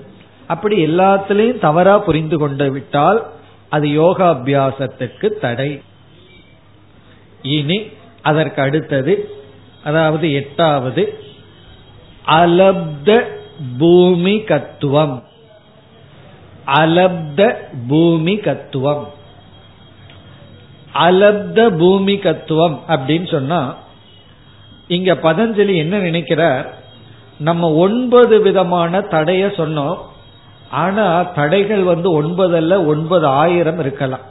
[0.46, 3.20] அப்படி எல்லாத்திலையும் தவறா புரிந்து கொண்டு விட்டால்
[3.74, 5.70] அது யோகாபியாசத்துக்கு தடை.
[7.56, 7.78] இனி
[8.30, 9.14] அதற்கு அடுத்தது
[9.84, 11.02] அதாவது எட்டாவது
[12.38, 13.10] அலப்த
[13.78, 15.16] பூமி கத்துவம்
[16.80, 17.40] அலப்த
[17.90, 19.04] பூமி கத்துவம்
[21.06, 23.60] அலப்த பூமி கத்துவம் அப்படின்னு சொன்னா
[24.96, 26.66] இங்க பதஞ்சலி என்ன நினைக்கிறார்?
[27.38, 29.96] நம்ம ஒன்பது விதமான தடைய சொன்னோம்.
[30.70, 34.24] ஆனா தடைகள் வந்து ஒன்பது அல்ல ஒன்பது ஆயிரம் இருக்கலாம்.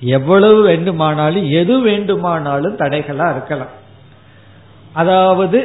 [0.00, 3.72] எவ்வளவு வேண்டுமானாலும் எது வேண்டுமானாலும் தடைகளா இருக்கலாம்.
[4.92, 5.60] அதாவது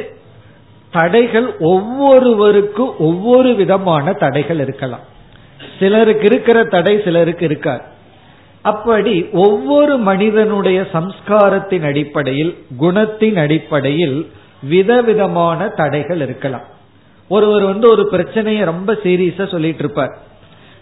[0.90, 5.04] தடைகள் ஒவ்வொருவருக்கும் ஒவ்வொரு விதமான தடைகள் இருக்கலாம்.
[5.78, 7.82] சிலருக்கு இருக்கிற தடை சிலருக்கு இருக்காது.
[8.62, 16.62] அப்படி ஒவ்வொரு மனிதனுடைய சம்ஸ்காரத்தின் அடிப்படையில் குணத்தின் அடிப்படையில் விதவிதமான தடைகள் இருக்கலாம்.
[17.28, 20.18] ஒருவர் வந்து ஒரு பிரச்சனையை ரொம்ப சீரியஸா சொல்லிட்டு இருப்பார்.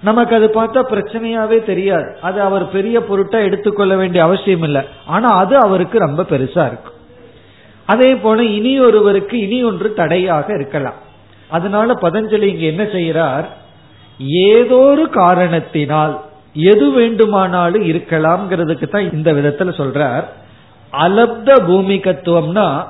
[0.02, 2.16] நமக்கு அது பார்த்தா பிரச்சனையாவே தெரியாது.
[2.22, 4.82] அது அவர் பெரிய பொருட்டா எடுத்துக்கொள்ள வேண்டிய அவசியம் இல்லை.
[5.06, 6.98] ஆனா அது அவருக்கு ரொம்ப பெருசா இருக்கும்.
[7.86, 10.94] அதே போல இனி ஒருவருக்கு இனி ஒன்று தடையாக இருக்கலாம்.
[11.48, 13.44] அதனால பதஞ்சலி இங்க என்ன செய்யறார்
[14.18, 16.20] ஏதோ ஒரு காரணத்தினால்
[16.54, 20.24] எது வேண்டுமானாலும் இருக்கலாம்ங்கிறதுக்கு தான் இந்த விதத்துல சொல்றார்.
[20.92, 22.84] அலப்த பூமிகத்துவம்னா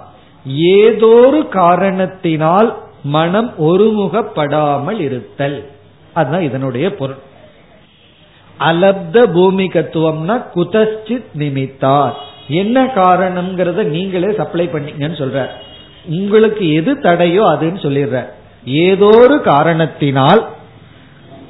[0.78, 5.64] ஏதோ ஒரு காரணத்தினால் மனம் ஒருமுகப்படாமல் இருத்தல்.
[6.14, 7.18] அதுதான் இதனுடைய பொருள்.
[8.58, 12.12] அலப்த பூமிகத்துவம்னா குதஸ்டித் நிமித்தார்.
[12.48, 15.46] என்ன காரணம்ங்கிறத நீங்களே சப்ளை பண்ணீங்கன்னு சொல்ற
[16.08, 18.24] உங்களுக்கு எது தடையோ அதுன்னு சொல்லிடுற
[18.64, 20.48] ஏதோ ஒரு காரணத்தினால்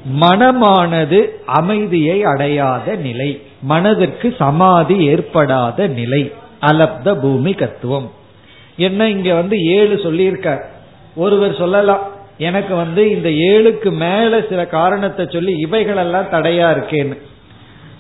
[0.05, 8.09] மனமானது அமைதியை அடையாத நிலை மனதிற்கு சமாதி ஏற்படாத நிலை அலப்த பூமி கத்துவம்
[8.77, 10.71] என்ன இங்க வந்து ஏழு சொல்லியிருக்க
[11.15, 17.17] ஒருவர் சொல்லலாம் எனக்கு வந்து இந்த ஏழுக்கு மேல சில காரணத்தை சொல்லி இவைகளெல்லாம் தடையா இருக்கேன்னு.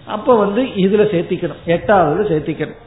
[0.06, 2.78] அப்ப வந்து இதுல சேர்த்திக்கணும் எட்டாவதுல சேர்த்திக்கணும்.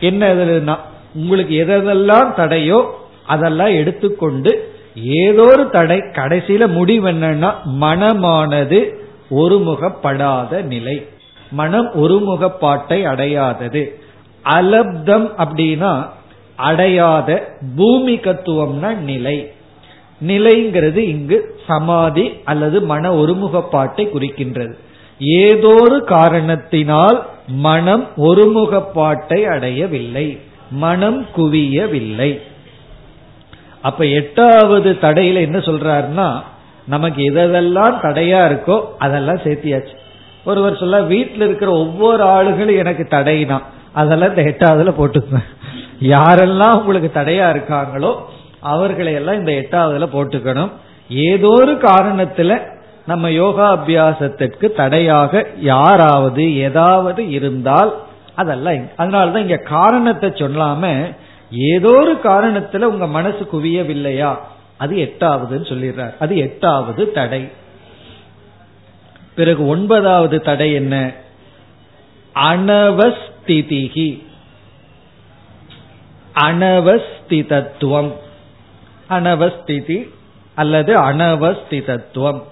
[0.00, 0.76] என்ன இதுலன்னா
[1.14, 2.90] உங்களுக்கு எதெல்லாம் தடையோ
[3.26, 8.94] அதெல்லாம் எடுத்துக்கொண்டு ஏதோ ஒரு தடை கடைசியில முடிவு என்னன்னா மனமானது
[9.30, 11.06] ஒருமுகப்படாத நிலை.
[11.50, 13.88] மனம் ஒருமுகப்பாட்டை அடையாதது.
[14.44, 16.06] அலப்தம் அப்படின்னா
[16.56, 19.52] அடையாத பூமிகத்துவம்னா நிலை.
[20.26, 24.72] நிலைங்கிறது இங்கு சமாதி அல்லது மன ஒருமுகப்பாட்டை குறிக்கின்றது.
[25.18, 30.38] ஏதோ ஒரு காரணத்தினால் மனம் ஒருமுகப்பாட்டை அடையவில்லை.
[30.70, 32.40] மனம் குவியவில்லை.
[33.82, 36.28] அப்ப எட்டாவது தடையில என்ன சொல்றாருன்னா
[36.86, 39.94] நமக்கு எதெல்லாம் தடையா இருக்கோ அதெல்லாம் சேர்த்தியாச்சு.
[40.44, 43.58] ஒருவர் சொல்ல வீட்டில் இருக்கிற ஒவ்வொரு ஆளுகளும் எனக்கு தடைனா
[43.92, 45.48] அதெல்லாம் இந்த எட்டாவதுல போட்டுக்குவேன்
[46.00, 48.16] யாரெல்லாம் உங்களுக்கு தடையா இருக்காங்களோ
[48.60, 50.70] அவர்களை எல்லாம் இந்த எட்டாவதுல போட்டுக்கணும்.
[51.08, 52.60] ஏதோ ஒரு காரணத்துல
[53.06, 57.94] நம்ம யோகா அபியாசத்திற்கு தடையாக யாராவது ஏதாவது இருந்தால்
[58.34, 61.12] அதெல்லாம் அதனாலதான் இங்க காரணத்தை சொல்லாம
[61.50, 64.38] ஏதோ ஒரு காரணத்துல உங்க மனசு குவியவில்லையா?
[64.76, 66.14] அது எட்டாவதுன்னு சொல்லிடுறார்.
[66.18, 67.48] அது எட்டாவது தடை.
[69.34, 71.12] பிறகு ஒன்பதாவது தடை என்ன?
[72.34, 74.22] அனவஸ்திதிகி.
[76.34, 78.12] அனவஸ்திதத்துவம்.
[79.10, 80.10] அனவஸ்திதி
[80.54, 82.42] அல்லது அனவஸ்திதத்துவம்.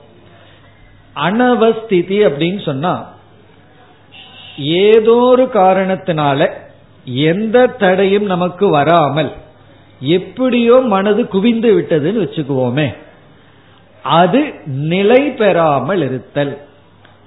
[1.17, 3.15] அனவஸ்திதி அப்படின்னு சொன்னா
[4.59, 6.65] ஏதோ ஒரு காரணத்தினால
[7.07, 9.33] எந்த தடையும் நமக்கு வராமல்
[10.01, 12.95] எப்படியோ மனது குவிந்து விட்டதுன்னு வச்சுக்குவோமே.
[14.05, 16.59] அது நிலை பெறாமல் இருத்தல்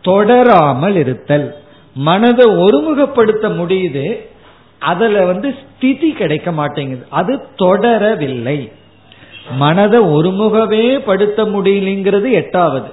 [0.03, 1.55] தொடராமல் இருத்தல்
[1.93, 4.27] மனதை ஒருமுகப்படுத்த முடியுது
[4.79, 7.05] அதுல வந்து ஸ்திதி கிடைக்க மாட்டேங்குது.
[7.09, 8.71] அது தொடரவில்லை.
[9.55, 12.89] மனதை ஒருமுகவே படுத்த முடியலைங்கிறது எட்டாவது.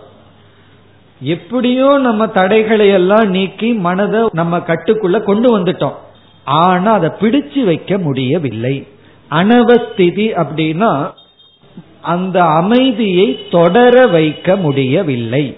[1.21, 5.97] எப்படியோ நம்ம தடைகளை எல்லாம் நீக்கி மனதை நம்ம கட்டுக்குள்ள கொண்டு வந்துட்டோம்.
[6.47, 8.87] ஆனா அதை பிடிச்சு வைக்க முடியவில்லை.
[9.31, 11.11] அனவஸ்திதி அப்படின்னா
[12.01, 15.57] அந்த அமைதியை தொடர வைக்க முடியவில்லை.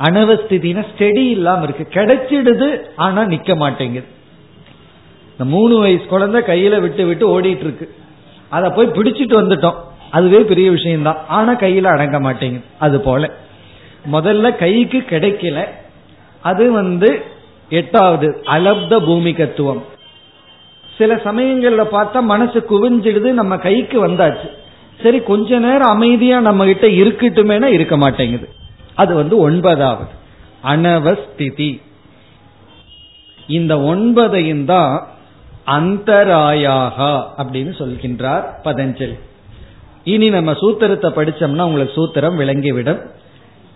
[0.00, 1.88] அனவஸ்திதினா ஸ்டெடி இல்லாம இருக்கு.
[1.90, 4.06] கிடைச்சிடுது ஆனா நிக்க மாட்டேங்குது.
[5.30, 7.94] இந்த மூணு வயசு குழந்தை கையில விட்டு விட்டு ஓடிட்டு இருக்கு.
[8.48, 9.74] அதை போய் பிடிச்சிட்டு வந்துட்டோம்.
[10.10, 11.18] அதுவே பெரிய விஷயம்தான்.
[11.28, 12.64] ஆனா கையில அடங்க மாட்டேங்குது.
[12.78, 13.30] அது போல.
[14.12, 15.64] முதல்ல கைக்கு கிடைக்கல.
[16.42, 17.31] அது வந்து
[17.78, 19.82] எட்டாவது அலப்த பூமிகத்துவம்.
[20.98, 24.48] சில சமயங்கள்ல பார்த்தா மனசு குவிஞ்சிடுது நம்ம கைக்கு வந்தாச்சு.
[25.02, 28.46] சரி கொஞ்ச நேரம் அமைதியா நம்ம கிட்ட இருக்கட்டுமேனா இருக்க மாட்டேங்குது.
[28.94, 30.14] அது வந்து ஒன்பதாவது
[30.72, 31.70] அனவஸ்திதி.
[33.46, 34.92] இந்த ஒன்பதையும் தான்
[35.78, 39.16] அந்தராயாகா அப்படின்னு சொல்கின்றார் பதஞ்சலி.
[40.12, 43.00] இனி நம்ம சூத்திரத்தை படிச்சோம்னா உங்களுக்கு சூத்திரம் விளங்கிவிடும்.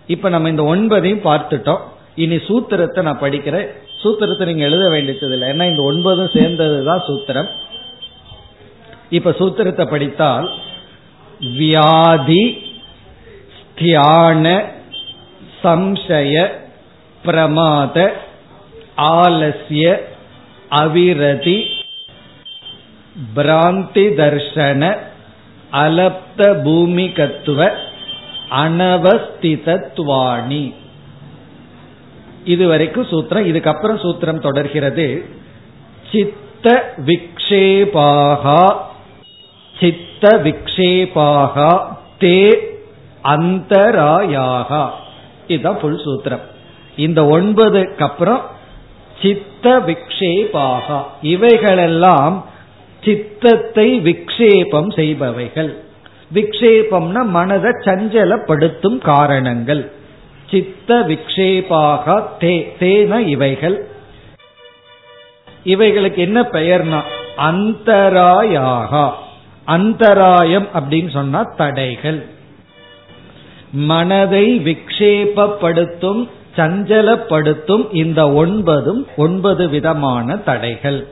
[0.07, 1.83] இப்ப நம்ம இந்த ஒன்பதையும் பார்த்துட்டோம்.
[2.23, 3.67] இனி சூத்திரத்தை நான் படிக்கிறேன்.
[4.03, 7.49] சூத்திரத்தை நீங்க எழுத வேண்டியது இல்லை ஏன்னா இந்த ஒன்பதும் சேர்ந்ததுதான் சூத்திரம்.
[9.09, 10.47] இப்ப சூத்திரத்தை படித்தால்
[11.57, 12.45] வியாதி
[13.75, 14.45] தியான
[15.63, 16.33] சம்சய
[17.23, 17.97] பிரமாத
[19.21, 19.85] ஆலசிய
[20.83, 21.59] அவிரதி
[23.35, 24.83] பிராந்தி தர்ஷன
[25.83, 27.59] அலப்த பூமிகத்துவ
[28.63, 30.65] அனவஸ்திதத்வாணி.
[32.47, 35.25] இதுவரைக்கும் சூத்திரம் இதுக்கப்புறம் சூத்திரம் தொடர்கிறது.
[36.11, 38.77] சித்த விக்ஷேபாகா
[39.79, 42.57] சித்த விக்ஷேபாகா தே
[43.23, 44.89] அந்தராயாகா.
[45.47, 46.41] இதுதான் புல் சூத்திரம்.
[46.95, 48.41] இந்த ஒன்பதுக்கு அப்புறம்
[49.21, 51.03] சித்த விக்ஷேபாகா.
[51.21, 52.45] இவைகளெல்லாம்
[53.03, 55.83] சித்தத்தை விக்ஷேபம் செய்பவைகள்.
[56.33, 59.91] விக்ஷேபம்னா மனதை சஞ்சலப்படுத்தும் காரணங்கள்.
[60.49, 63.87] சித்த விக்ஷேபாக தே தேன இவைகள்.
[65.65, 67.01] இவைகளுக்கு என்ன பெயர்னா
[67.37, 69.11] அந்தராயாக.
[69.65, 72.25] அந்தராயம் அப்படின்னு சொன்னா தடைகள்.
[73.71, 81.07] மனதை விக்ஷேபப்படுத்தும் சஞ்சலப்படுத்தும் இந்த ஒன்பதும் ஒன்பது விதமான தடைகள்.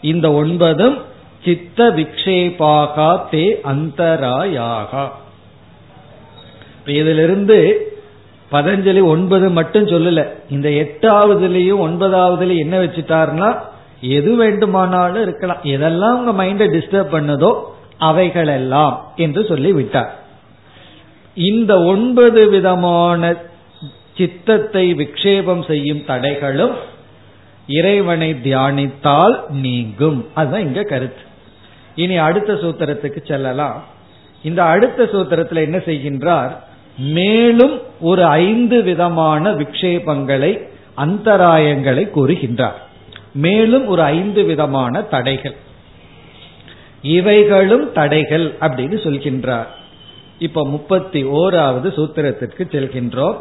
[0.00, 1.00] இந்த ஒன்பதும்
[1.44, 5.08] சித்த விக்ஷேபாகா தே அந்தராயாக.
[6.86, 7.86] இதிலிருந்து
[8.52, 10.28] பதஞ்சலி ஒன்பது மட்டும் சொல்லல.
[10.50, 13.50] இந்த எட்டாவதுலயும் ஒன்பதாவதுலயும் என்ன வச்சுட்டாருன்னா
[14.00, 15.62] எது வேண்டுமானாலும் இருக்கலாம்.
[15.62, 17.52] எதெல்லாம் உங்க மைண்டை டிஸ்டர்ப் பண்ணதோ
[17.98, 20.12] அவைகளெல்லாம் என்று சொல்லி விட்டார்
[21.34, 23.34] இந்த ஒன்பது விதமான
[24.16, 26.74] சித்தத்தை விக்ஷேபம் செய்யும் தடைகளும்
[27.66, 30.26] இறைவனை தியானித்தால் நீங்கும்.
[30.34, 31.22] அதுதான் இங்க கருத்து.
[31.94, 33.84] இனி அடுத்த சூத்திரத்துக்கு செல்லலாம்.
[34.42, 36.52] இந்த அடுத்த சூத்திரத்தில் என்ன செய்கின்றார்?
[36.98, 42.80] மேலும் ஒரு ஐந்து விதமான விக்ஷேபங்களை அந்தராயங்களை கூறுகின்றார்.
[43.34, 45.56] மேலும் ஒரு ஐந்து விதமான தடைகள்.
[47.02, 49.66] இவைகளும் தடைகள் அப்படின்னு சொல்கின்றார்.
[50.38, 53.36] இப்ப முப்பத்தி ஓராவது சூத்திரத்திற்கு செல்கின்றோம்.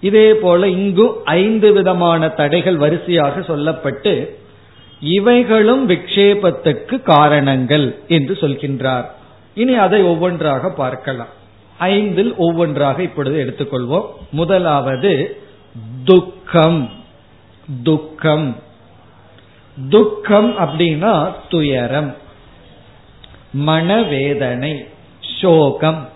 [0.00, 4.30] இதே போல இங்கும் ஐந்து விதமான தடைகள் வரிசையாக சொல்லப்பட்டு
[5.00, 9.04] இவைகளும் விக்ஷேபத்துக்கு காரணங்கள் என்று சொல்கின்றார்.
[9.54, 11.42] இனி அதை ஒவ்வொன்றாக பார்க்கலாம்.
[11.78, 14.06] ஐந்தில் ஒவ்வொன்றாக இப்பொழுது எடுத்துக்கொள்வோம்.
[14.30, 15.40] முதலாவது
[16.04, 16.90] துக்கம்.
[17.82, 18.56] துக்கம்.
[19.90, 22.16] துக்கம் அப்படின்னா துயரம்.
[23.52, 24.86] மனவேதனை.
[25.40, 26.08] சோகம்.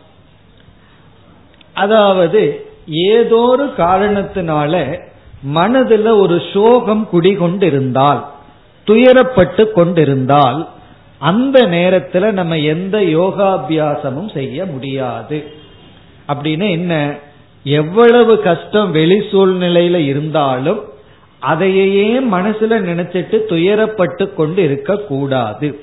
[1.75, 5.01] அதாவது ஏதோ ஒரு காரணத்தினால
[5.43, 8.25] மனதில் ஒரு சோகம் குடிகொண்டிருந்தால்
[8.87, 10.69] துயரப்பட்டு கொண்டிருந்தால்
[11.19, 15.45] அந்த நேரத்தில் நம்ம எந்த யோகாபியாசமும் செய்ய முடியாது.
[16.29, 17.17] அப்படின்னு என்ன?
[17.65, 20.85] எவ்வளவு கஷ்டம் வெளி சூழ்நிலையில இருந்தாலும்
[21.39, 25.81] அதையே மனசுல நினைச்சிட்டு துயரப்பட்டு கொண்டு இருக்க கூடாது.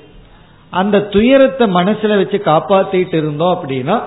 [0.70, 4.02] அந்த துயரத்தை மனசுல வச்சு காப்பாத்திட்டு இருந்தோம் அப்படின்னா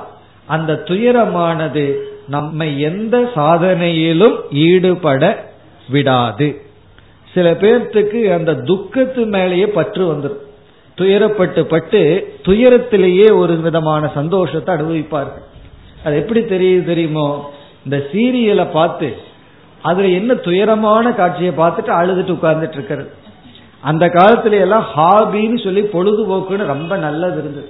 [0.46, 5.52] அந்த துயரமானது நம்மை எந்த சாதனையிலும் ஈடுபட
[5.90, 6.62] விடாது.
[7.34, 10.48] சில பேர்த்துக்கு அந்த துக்கத்து மேலேயே பற்று வந்துடும்
[11.00, 12.02] துயரப்பட்டு பட்டு
[12.44, 15.46] துயரத்திலேயே ஒரு விதமான சந்தோஷத்தை அனுபவிப்பார்கள்.
[16.04, 17.52] அது எப்படி தெரியுது தெரியுமோ?
[17.84, 19.18] இந்த சீரியலை பார்த்து
[19.82, 23.10] அதுல என்ன துயரமான காட்சியை பார்த்துட்டு அழுதுட்டு உட்கார்ந்துட்டு இருக்கிறது.
[23.82, 27.70] அந்த காலத்துல எல்லாம் ஹாபின்னு சொல்லி பொழுதுபோக்குன்னு ரொம்ப நல்லது இருந்தது.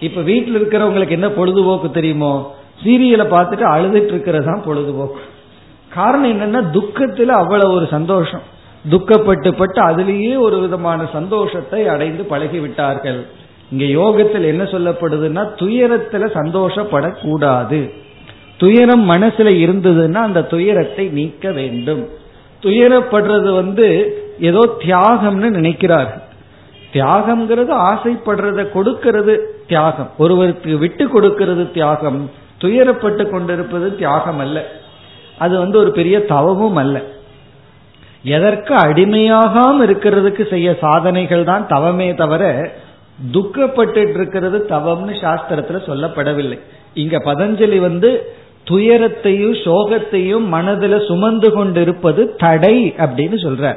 [0.00, 2.54] இப்ப வீட்டில் இருக்கிறவங்களுக்கு என்ன பொழுதுபோக்கு தெரியுமோ?
[2.84, 5.20] சீரியலை பார்த்துட்டு அழுதுட்டு இருக்கிறது தான் பொழுதுபோக்கு.
[5.94, 8.52] காரணம் என்னன்னா துக்கத்துல அவ்வளவு ஒரு சந்தோஷம்.
[8.90, 13.26] துக்கப்பட்டு பட்டு ஒரு விதமான சந்தோஷத்தை அடைந்து பழகி விட்டார்கள்
[13.70, 17.90] இங்க யோகத்தில் என்ன சொல்லப்படுதுன்னா துயரத்துல சந்தோஷப்படக்கூடாது.
[18.56, 22.08] துயரம் மனசுல இருந்ததுன்னா அந்த துயரத்தை நீக்க வேண்டும்.
[22.62, 26.22] துயரப்படுறது வந்து ஏதோ தியாகம்னு நினைக்கிறார்கள்.
[26.92, 30.10] தியாகம்ங்கிறது ஆசைப்படுறத கொடுக்கிறது தியாகம்.
[30.18, 32.30] ஒருவருக்கு விட்டு கொடுக்கிறது தியாகம்.
[32.60, 34.70] துயரப்பட்டு கொண்டிருப்பது தியாகம் அல்ல
[35.38, 37.00] அது வந்து ஒரு பெரிய தவமும் அல்ல.
[38.24, 42.44] எதற்கு அடிமையாகாம இருக்கிறதுக்கு செய்ய சாதனைகள் தான் தவமே தவிர
[43.34, 46.58] துக்கப்பட்டு இருக்கிறது தவம்னு சாஸ்திரத்துல சொல்லப்படவில்லை.
[46.94, 48.10] இங்க பதஞ்சலி வந்து
[48.64, 53.74] துயரத்தையும் சோகத்தையும் மனதில் சுமந்து கொண்டிருப்பது தடை அப்படின்னு சொல்ற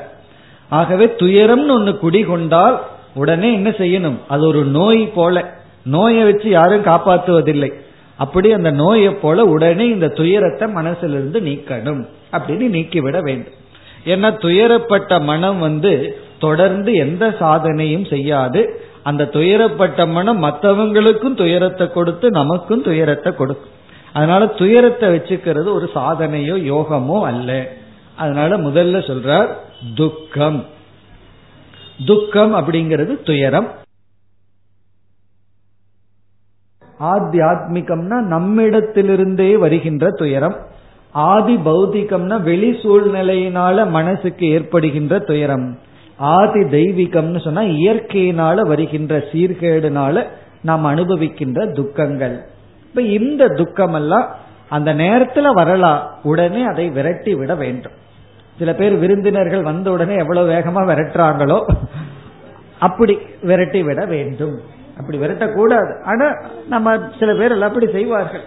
[0.70, 2.78] ஆகவே துயரம்னு ஒன்னு குடிகொண்டால்
[3.14, 4.18] உடனே என்ன செய்யணும்?
[4.28, 5.46] அது ஒரு நோய் போல.
[5.84, 7.72] நோயை வச்சு யாரும் காப்பாற்றுவதில்லை.
[8.16, 13.54] அப்படி அந்த நோயை போல உடனே இந்த துயரத்தை மனசிலிருந்து நீக்கணும் அப்படின்னு நீக்கிவிட வேண்டும்.
[14.06, 18.82] ஏன்னா துயரப்பட்ட மனம் வந்து தொடர்ந்து எந்த சாதனையும் செய்யாது.
[19.04, 23.76] அந்த துயரப்பட்ட மனம் மற்றவங்களுக்கும் துயரத்தை கொடுத்து நமக்கும் துயரத்தை கொடுக்கும்.
[24.14, 27.72] அதனால துயரத்தை வச்சுக்கிறது ஒரு சாதனையோ யோகமோ அல்ல.
[28.16, 29.48] அதனால முதல்ல சொல்றார்
[29.96, 30.66] துக்கம்.
[32.06, 33.72] துக்கம் அப்படிங்கிறது துயரம்.
[37.00, 40.58] ஆத்தியாத்மிகம்னா நம்மிடத்திலிருந்தே வருகின்ற துயரம்.
[41.12, 45.78] ஆதி பௌதிகம்னா வெளி சூழ்நிலையினால மனசுக்கு ஏற்படுகின்ற துயரம்.
[46.18, 50.24] ஆதி தெய்வீகம்னு சொன்னா இயற்கையினால வருகின்ற சீர்கேடுனால
[50.62, 52.46] நாம் அனுபவிக்கின்ற துக்கங்கள்.
[52.84, 54.36] இப்ப இந்த துக்கம் எல்லாம்
[54.70, 56.10] அந்த நேரத்துல வரலாம்.
[56.24, 57.92] உடனே அதை விரட்டி விட வேண்டும்.
[58.58, 61.66] சில பேர் விருந்தினர்கள் வந்த உடனே எவ்வளவு வேகமா விரட்டுறாங்களோ
[62.80, 64.60] அப்படி விரட்டி விட வேண்டும்.
[65.00, 66.04] அப்படி விரட்டக்கூடாது.
[66.04, 66.36] ஆனா
[66.68, 68.42] நம்ம சில பேர் எல்லாம் அப்படி செய்வார்கள்.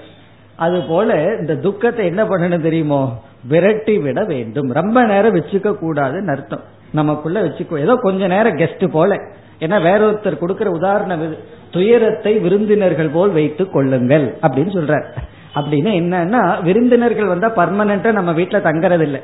[0.61, 3.01] அது போல இந்த துக்கத்தை என்ன பண்ணணும் தெரியுமோ?
[3.49, 4.68] விரட்டி விட வேண்டும்.
[4.73, 6.64] ரொம்ப நேரம் வச்சுக்க கூடாதுன்னு அர்த்தம்.
[6.92, 7.79] நமக்குள்ள வச்சுக்கோ.
[7.79, 9.16] ஏதோ கொஞ்ச நேரம் கெஸ்ட் போல.
[9.61, 11.37] ஏன்னா வேற ஒருத்தர் கொடுக்கிற உதாரணம்
[11.70, 15.07] துயரத்தை விருந்தினர்கள் போல் வைத்துக் கொள்ளுங்கள் அப்படின்னு சொல்றார்.
[15.55, 19.20] அப்படின்னு என்னன்னா விருந்தினர்கள் வந்தா பர்மனண்டா நம்ம வீட்டுல தங்கறது இல்லை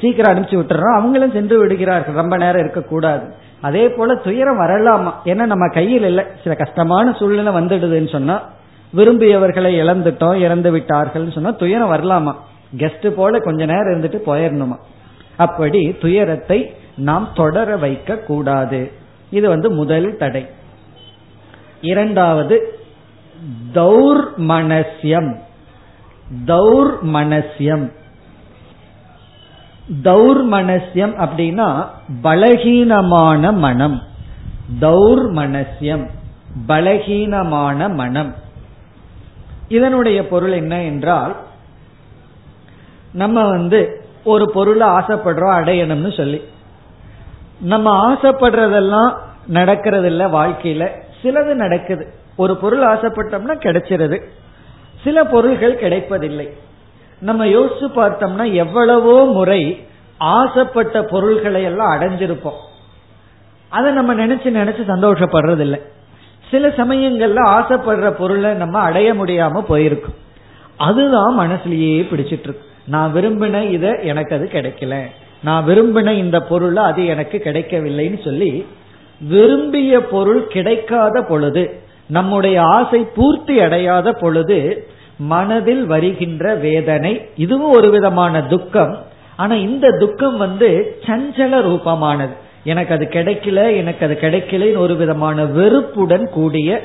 [0.00, 0.96] சீக்கிரம் அனுப்பிச்சு விட்டுறோம்.
[0.96, 2.14] அவங்களும் சென்று விடுகிறார்கள்.
[2.14, 3.24] ரொம்ப நேரம் இருக்கக்கூடாது.
[3.60, 5.12] அதே போல துயரம் வரலாமா?
[5.24, 6.24] ஏன்னா நம்ம கையில் இல்லை.
[6.42, 8.36] சில கஷ்டமான சூழ்நிலை வந்துடுதுன்னு சொன்னா
[8.96, 12.34] விரும்பியவர்களை இழந்துட்டோம் இறந்து விட்டார்கள் சொன்னா துயரம் வரலாமா?
[12.76, 14.76] கெஸ்ட் போல கொஞ்ச நேரம் இருந்துட்டு போயிடணுமா
[15.36, 18.92] அப்படி துயரத்தை நாம் தொடர வைக்க கூடாது.
[19.30, 20.46] இது வந்து முதல் தடை.
[21.80, 22.78] இரண்டாவது
[23.74, 25.36] தௌர் மனசியம்
[26.46, 27.92] தௌர் மனசியம்
[30.02, 31.86] தௌர் மனசியம் அப்படின்னா
[32.22, 34.02] பலகீனமான மனம்.
[34.80, 36.08] தௌர் மனசியம்
[36.68, 38.34] பலகீனமான மனம்.
[39.68, 41.36] இதனுடைய பொருள் என்ன என்றால்
[43.12, 46.44] நம்ம வந்து ஒரு பொருளை ஆசைப்படுறோம் அடையணும்னு சொல்லி.
[47.60, 50.90] நம்ம ஆசைப்படுறதெல்லாம் நடக்கிறது இல்ல வாழ்க்கையில.
[51.22, 52.14] சிலது நடக்குது.
[52.36, 54.22] ஒரு பொருள் ஆசைப்பட்டோம்னா கிடைச்சிருது.
[55.04, 56.52] சில பொருள்கள் கிடைப்பதில்லை.
[57.20, 59.86] நம்ம யோசிச்சு பார்த்தோம்னா எவ்வளவோ முறை
[60.18, 62.60] ஆசைப்பட்ட பொருள்களை எல்லாம் அடைஞ்சிருப்போம்.
[63.68, 65.80] அதை நம்ம நினைச்சு நினைச்சு சந்தோஷப்படுறது இல்லை
[66.54, 70.14] சில சமயங்கள்ல ஆசைப்படுற பொருளை நம்ம அடைய முடியாம போயிருக்கும்.
[70.76, 72.60] அதுதான் மனசுலயே பிடிச்சிட்டு இருக்கு.
[72.84, 74.96] நான் விரும்பின இதை எனக்கு அது கிடைக்கல.
[75.42, 78.66] நான் விரும்பின இந்த பொருள் அது எனக்கு கிடைக்கவில்லைன்னு சொல்லி
[79.20, 84.86] விரும்பிய பொருள் கிடைக்காத பொழுது நம்முடைய ஆசை பூர்த்தி அடையாத பொழுது
[85.16, 88.98] மனதில் வருகின்ற வேதனை இதுவும் ஒரு விதமான துக்கம்.
[89.36, 92.34] ஆனா இந்த துக்கம் வந்து சஞ்சல ரூபமானது.
[92.64, 96.82] எனக்கு அது கிடைக்கல எனக்கு அது கிடைக்கலன்னு ஒரு விதமான வெறுப்புடன் கூடிய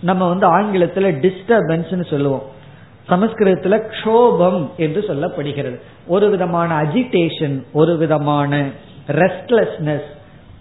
[0.00, 2.42] நம்ம வந்து ஆங்கிலத்துல டிஸ்டர்பன்ஸ் சொல்லுவோம்.
[3.08, 5.80] சமஸ்கிருதத்துல க்ஷோபம் என்று சொல்லப்படுகிறது.
[6.06, 8.66] ஒரு விதமான அஜிடேஷன் ஒரு விதமான
[9.08, 10.02] ரெஸ்ட்லெஸ்னஸ்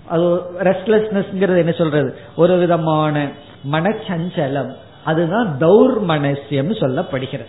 [0.07, 2.15] அது ரெஸ்ட்லெஸ்னஸ்ங்கிறது என்ன சொல்றது?
[2.35, 3.27] ஒரு விதமான
[3.71, 4.73] மனச்சஞ்சலம்.
[5.05, 7.45] அதுதான் தௌர் மனசியம் சொல்லப்படுகிறது.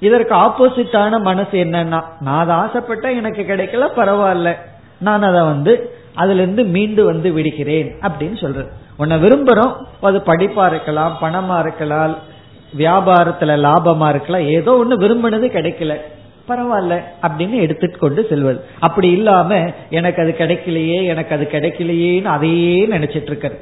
[0.00, 4.54] இதற்கு ஆப்போசிட்டான மனசு என்னன்னா நான் அதை ஆசைப்பட்ட எனக்கு கிடைக்கல பரவாயில்ல.
[4.98, 8.68] நான் அதை வந்து அதுல இருந்து மீண்டு வந்து விடுகிறேன் அப்படின்னு சொல்றது.
[8.96, 12.14] உன்னை விரும்புறோம் அது படிப்பா இருக்கலாம் பணமா இருக்கலாம்
[12.78, 15.94] வியாபாரத்துல லாபமா இருக்கலாம் ஏதோ ஒண்ணு விரும்பினது கிடைக்கல.
[16.48, 18.60] பரவாயில்ல அப்படின்னு எடுத்துட்டு கொண்டு செல்வது.
[18.78, 23.60] அப்படி இல்லாம எனக்கு அது கிடைக்கலையே எனக்கு அது கிடைக்கலையேன்னு அதையே நினைச்சிட்டு இருக்கிறது.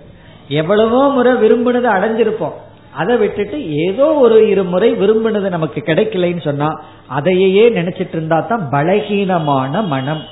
[0.48, 2.52] எவ்வளவோ முறை விரும்பினதை அடைஞ்சிருப்போம்.
[2.96, 9.86] அதை விட்டுட்டு ஏதோ ஒரு இரு முறை விரும்பினது நமக்கு கிடைக்கலைன்னு சொன்னா அதையே நினைச்சிட்டு இருந்தா தான் பலகீனமான
[9.86, 10.22] மனம்.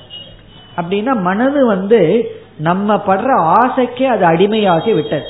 [0.76, 2.00] அப்படின்னா மனது வந்து
[2.58, 5.24] நம்ம படுற ஆசைக்கே அது அடிமையாகி விட்டது.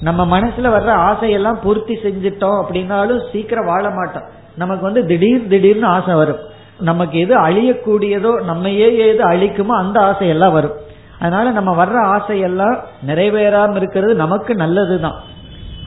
[0.00, 4.28] நம்ம மனசுல வர்ற ஆசையெல்லாம் பூர்த்தி செஞ்சிட்டோம் அப்படின்னாலும் சீக்கிரம் வாழ மாட்டோம்.
[4.56, 6.38] நமக்கு வந்து திடீர் திடீர்னு ஆசை வரும்.
[6.80, 10.72] நமக்கு எது அழியக்கூடியதோ நம்மையே எது அழிக்குமோ அந்த ஆசையெல்லாம் வரும்.
[11.20, 12.76] அதனால நம்ம வர்ற ஆசையெல்லாம்
[13.06, 15.18] நிறைவேறாம இருக்கிறது நமக்கு நல்லதுதான்.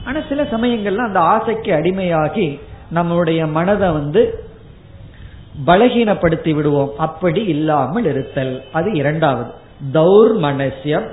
[0.04, 2.60] ஆனா சில சமயங்கள்ல அந்த ஆசைக்கு அடிமையாகி
[2.94, 4.22] நம்மளுடைய மனதை வந்து
[5.66, 8.62] பலகீனப்படுத்தி விடுவோம் அப்படி இல்லாமல் இருத்தல்.
[8.72, 9.50] அது இரண்டாவது.
[9.92, 11.08] தௌர் மனசியம்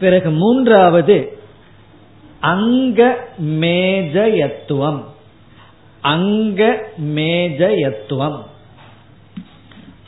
[0.00, 1.38] பிறகு மூன்றாவது.
[2.40, 5.02] அங்க மேஜயத்துவம்.
[6.00, 6.82] அங்க
[7.14, 8.38] மேஜயத்துவம்.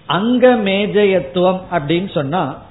[0.07, 2.63] அங்க மேஜயத்துவம் அப்படின்னு சொன்னா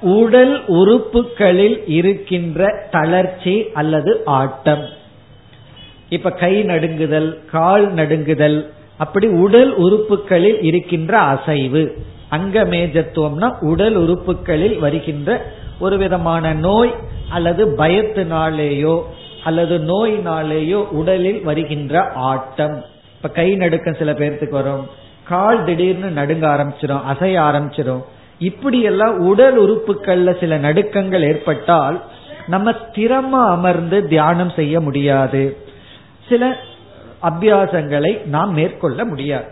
[0.00, 4.88] உடல் உறுப்புகளில் இருக்கின்ற தளர்ச்சி அல்லது ஆட்டம்.
[6.08, 11.82] இப்ப கை நடுங்குதல் கால் நடுங்குதல் அப்படி உடல் உறுப்புகளில் இருக்கின்ற அசைவு.
[12.28, 15.46] அங்க மேஜத்துவம்னா உடல் உறுப்புகளில் வருகின்ற
[15.80, 16.94] ஒரு விதமான நோய்
[17.30, 19.02] அல்லது பயத்தினாலேயோ
[19.44, 22.84] அல்லது நோயினாலேயோ உடலில் வருகின்ற ஆட்டம்.
[23.16, 24.86] இப்ப கை நடுக்கம் சில பேர்த்துக்கு வரும்.
[25.28, 28.02] கால் திடீர்னு நடுங்க ஆரம்பிச்சிடும் அசைய ஆரம்பிச்சிடும்
[28.38, 32.02] இப்படியெல்லாம் உடல் உறுப்புகள்ல சில நடுக்கங்கள் ஏற்பட்டால்
[32.46, 35.56] நம்ம ஸ்திரமா அமர்ந்து தியானம் செய்ய முடியாது.
[36.28, 36.56] சில
[37.22, 39.48] அபியாசங்களை நாம் மேற்கொள்ள முடியாது.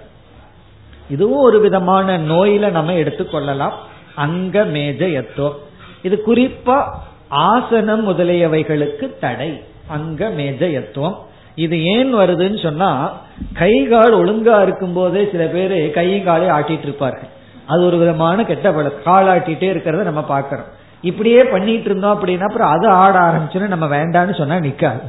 [1.11, 3.77] இதுவும் ஒரு விதமான நோயில நம்ம எடுத்துக்கொள்ளலாம்
[4.15, 5.57] அங்க மேஜ எத்துவம்
[6.03, 6.79] இது குறிப்பா
[7.29, 9.63] ஆசனம் முதலியவைகளுக்கு தடை.
[9.87, 11.17] அங்க மேஜ எத்துவம்
[11.55, 13.13] இது ஏன் வருதுன்னு சொன்னா
[13.53, 17.31] கை கால் ஒழுங்கா இருக்கும் போதே சில பேர் கையும் காலை ஆட்டிட்டு இருப்பார்கள்.
[17.67, 19.03] அது ஒரு விதமான கெட்ட பழக்கம்.
[19.05, 24.35] கால் ஆட்டிட்டே இருக்கிறத நம்ம பாக்கிறோம் இப்படியே பண்ணிட்டு இருந்தோம் அப்படின்னா அப்புறம் அது ஆட ஆரம்பிச்சுன்னு நம்ம வேண்டான்னு
[24.39, 25.01] சொன்னா நிக்காது.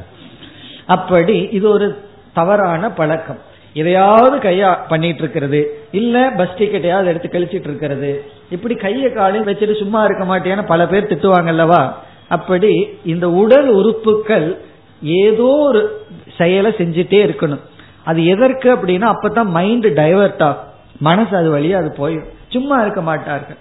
[0.86, 1.86] அப்படி இது ஒரு
[2.34, 3.38] தவறான பழக்கம்.
[3.74, 10.04] எதையாவது கையா பண்ணிட்டு இருக்கிறது இல்ல பஸ் டிக்கெட்டையாவது எடுத்து கழிச்சிட்டு இருக்கிறது இப்படி கையை காலையும் வச்சுட்டு சும்மா
[10.04, 11.92] இருக்க மாட்டேன்னு பல பேர் திட்டுவாங்கல்லவா?
[12.28, 14.58] அப்படி இந்த உடல் உறுப்புகள்
[15.02, 16.06] ஏதோ ஒரு
[16.36, 17.60] செயலை செஞ்சுட்டே இருக்கணும்.
[18.04, 20.66] அது எதற்கு அப்படின்னா அப்பதான் மைண்ட் டைவர்ட் ஆகும்.
[20.98, 22.30] மனசு அது வழியா அது போயிடும்.
[22.48, 23.56] சும்மா இருக்க மாட்டார்கள்.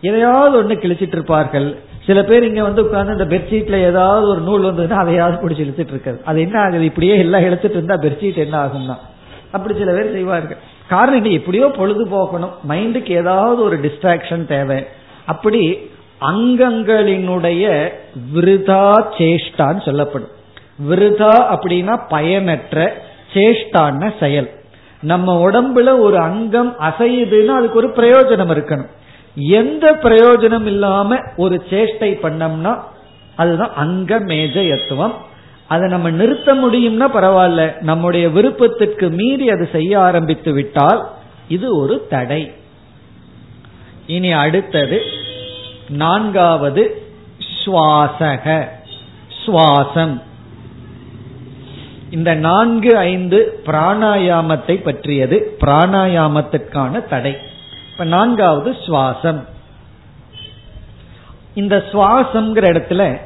[0.00, 1.76] எதையாவது ஒன்று கிழிச்சிட்டு இருப்பார்கள்
[2.10, 6.20] சில பேர் இங்க வந்து உட்கார்ந்து இந்த பெட்ஷீட்ல ஏதாவது ஒரு நூல் வந்ததுன்னா அதையாவது பிடிச்சி இழுத்துட்டு இருக்காது.
[6.24, 6.84] அது என்ன ஆகுது?
[6.84, 8.96] இப்படியே எல்லாம் இழுத்துட்டு இருந்தா பெட்ஷீட் என்ன ஆகும்னா?
[9.50, 10.56] அப்படி சில பேர் செய்வார்கள்.
[10.88, 11.28] காரணம் என்ன?
[11.28, 14.86] எப்படியோ பொழுது போகணும் மைண்டுக்கு ஏதாவது ஒரு டிஸ்ட்ராக்ஷன் தேவை.
[15.26, 15.90] அப்படி
[16.20, 17.88] அங்கங்களினுடைய
[18.34, 20.28] விருதா சேஷ்டான்னு சொல்லப்படும்.
[20.90, 23.02] விருதா அப்படின்னா பயனற்ற
[23.32, 24.50] சேஷ்டான செயல்.
[25.02, 28.90] நம்ம உடம்புல ஒரு அங்கம் அசையுதுன்னா அதுக்கு ஒரு பிரயோஜனம் இருக்கணும்.
[29.48, 32.80] எந்த பிரயோஜனம் இல்லாம ஒரு சேஷ்டை பண்ணோம்னா
[33.36, 35.12] அதுதான் அங்க மேஜயத்துவம்.
[35.68, 37.80] அதை நம்ம நிறுத்த முடியும்னா பரவாயில்ல.
[37.80, 41.08] நம்முடைய விருப்பத்திற்கு மீறி அது செய்ய ஆரம்பித்து விட்டால்
[41.48, 42.52] இது ஒரு தடை.
[44.06, 45.02] இனி அடுத்தது
[45.88, 47.02] நான்காவது
[47.64, 48.68] சுவாசக.
[49.46, 50.20] சுவாசம்.
[52.10, 57.36] இந்த நான்கு ஐந்து பிராணாயாமத்தை பற்றியது பிராணாயாமத்திற்கான தடை.
[58.00, 59.42] இப்ப நான்காவது சுவாசம்.
[61.54, 63.18] இந்த சுவாசம்ங்கிற இடத்துல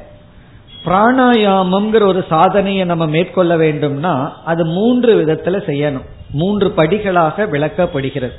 [0.84, 6.04] பிராணாயாமம்ங்கிற ஒரு சாதனையை நம்ம மேற்கொள்ள வேண்டும்னா அது மூன்று விதத்துல செய்யணும்.
[6.30, 8.32] மூன்று படிகளாக விளக்கப்படுகிறது.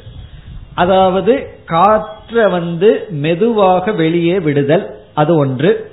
[0.73, 5.91] அதாவது காற்றை வந்து மெதுவாக வெளியே விடுதல் அது ஒன்று.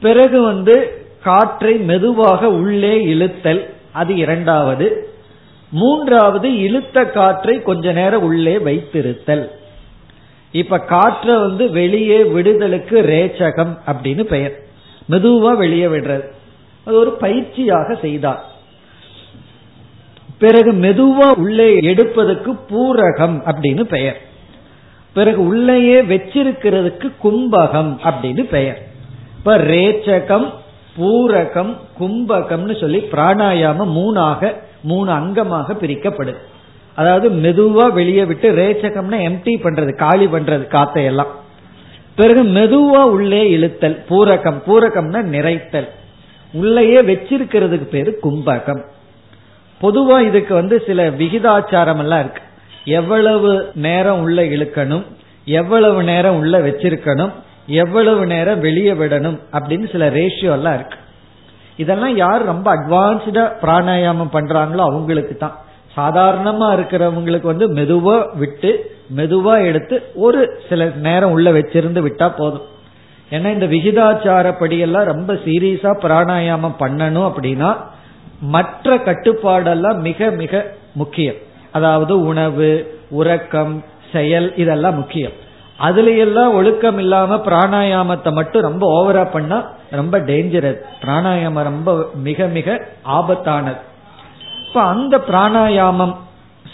[0.00, 5.09] பிறகு வந்து காற்றை மெதுவாக உள்ளே இழுத்தல் அது இரண்டாவது.
[5.70, 9.48] மூன்றாவது இழுத்த காற்றை கொஞ்ச நேரம் உள்ளே வைத்திருத்தல்.
[10.52, 14.58] இப்ப காற்றை வந்து வெளியே விடுதலுக்கு ரேச்சகம் அப்படின்னு பெயர்.
[15.10, 16.24] மெதுவா வெளியே விடுறது.
[16.84, 18.44] அது ஒரு பயிற்சியாக செய்தார்.
[20.38, 24.20] பிறகு மெதுவா உள்ளே எடுப்பதற்கு பூரகம் அப்படின்னு பெயர்.
[25.14, 28.86] பிறகு உள்ளேயே வச்சிருக்கிறதுக்கு கும்பகம் அப்படின்னு பெயர்.
[29.38, 30.52] இப்ப ரேச்சகம்
[30.98, 36.36] பூரகம் கும்பகம்னு சொல்லி பிராணாயாமம் மூணாக மூணு அங்கமாக பிரிக்கப்படுது
[36.94, 41.32] அதாவது மெதுவா வெளியே விட்டு ரேச்சகம்னா எம்டி பண்றது காலி பண்றது காத்தையெல்லாம்.
[42.14, 44.62] பிறகு மெதுவா உள்ளே இழுத்தல் பூரகம்.
[44.66, 45.88] பூரகம்னா நிறைத்தல்.
[46.52, 48.82] உள்ளேயே வச்சிருக்கிறதுக்கு பேரு கும்பகம்.
[49.82, 52.42] பொதுவா இதுக்கு வந்து சில விகிதாச்சாரம் எல்லாம் இருக்கு.
[52.84, 55.04] எவ்வளவு நேரம் உள்ள இழுக்கணும்
[55.44, 57.30] எவ்வளவு நேரம் உள்ள வச்சிருக்கணும்
[57.66, 60.98] எவ்வளவு நேரம் வெளியே விடணும் அப்படின்னு சில ரேஷியோ எல்லாம் இருக்கு.
[61.82, 65.56] இதெல்லாம் யார் ரொம்ப அட்வான்ஸ்டா பிராணாயாமம் பண்றாங்களோ அவங்களுக்கு தான்
[65.96, 68.70] சாதாரணமா இருக்கிறவங்களுக்கு வந்து மெதுவா விட்டு
[69.18, 72.66] மெதுவா எடுத்து ஒரு சில நேரம் உள்ள வச்சிருந்து விட்டா போதும்.
[73.30, 77.70] ஏன்னா இந்த விகிதாச்சாரப்படி எல்லாம் ரொம்ப சீரியஸா பிராணாயாமம் பண்ணணும் அப்படின்னா
[78.54, 80.62] மற்ற கட்டுப்பாடெல்லாம் மிக மிக
[81.00, 81.38] முக்கியம்.
[81.76, 82.70] அதாவது உணவு
[83.18, 83.74] உறக்கம்
[84.12, 85.36] செயல் இதெல்லாம் முக்கியம்.
[85.80, 89.58] அதுல எல்லாம் ஒழுக்கம் இல்லாம பிராணாயாமத்தை மட்டும் ரொம்ப ஓவரா பண்ணா
[89.90, 93.80] ரொம்ப டேஞ்சரஸ் பிராணாயாமம் ரொம்ப மிக மிக ஆபத்தானது.
[94.68, 96.14] இப்ப அந்த பிராணாயாமம்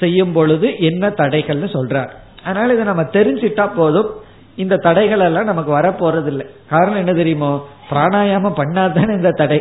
[0.01, 2.11] செய்யும் பொழுது என்ன தடைகள்னு சொல்றார்.
[2.45, 4.11] அதனால இதை நம்ம தெரிஞ்சிட்டா போதும்.
[4.57, 7.53] இந்த தடைகள் எல்லாம் நமக்கு வரப்போறது இல்லை காரணம் என்ன தெரியுமோ?
[7.91, 9.59] பிராணாயாமம் பண்ணாதானே இந்த தடை.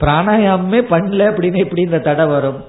[0.00, 2.60] பிராணாயாமமே பண்ணல அப்படின்னு எப்படி இந்த தடை வரும்?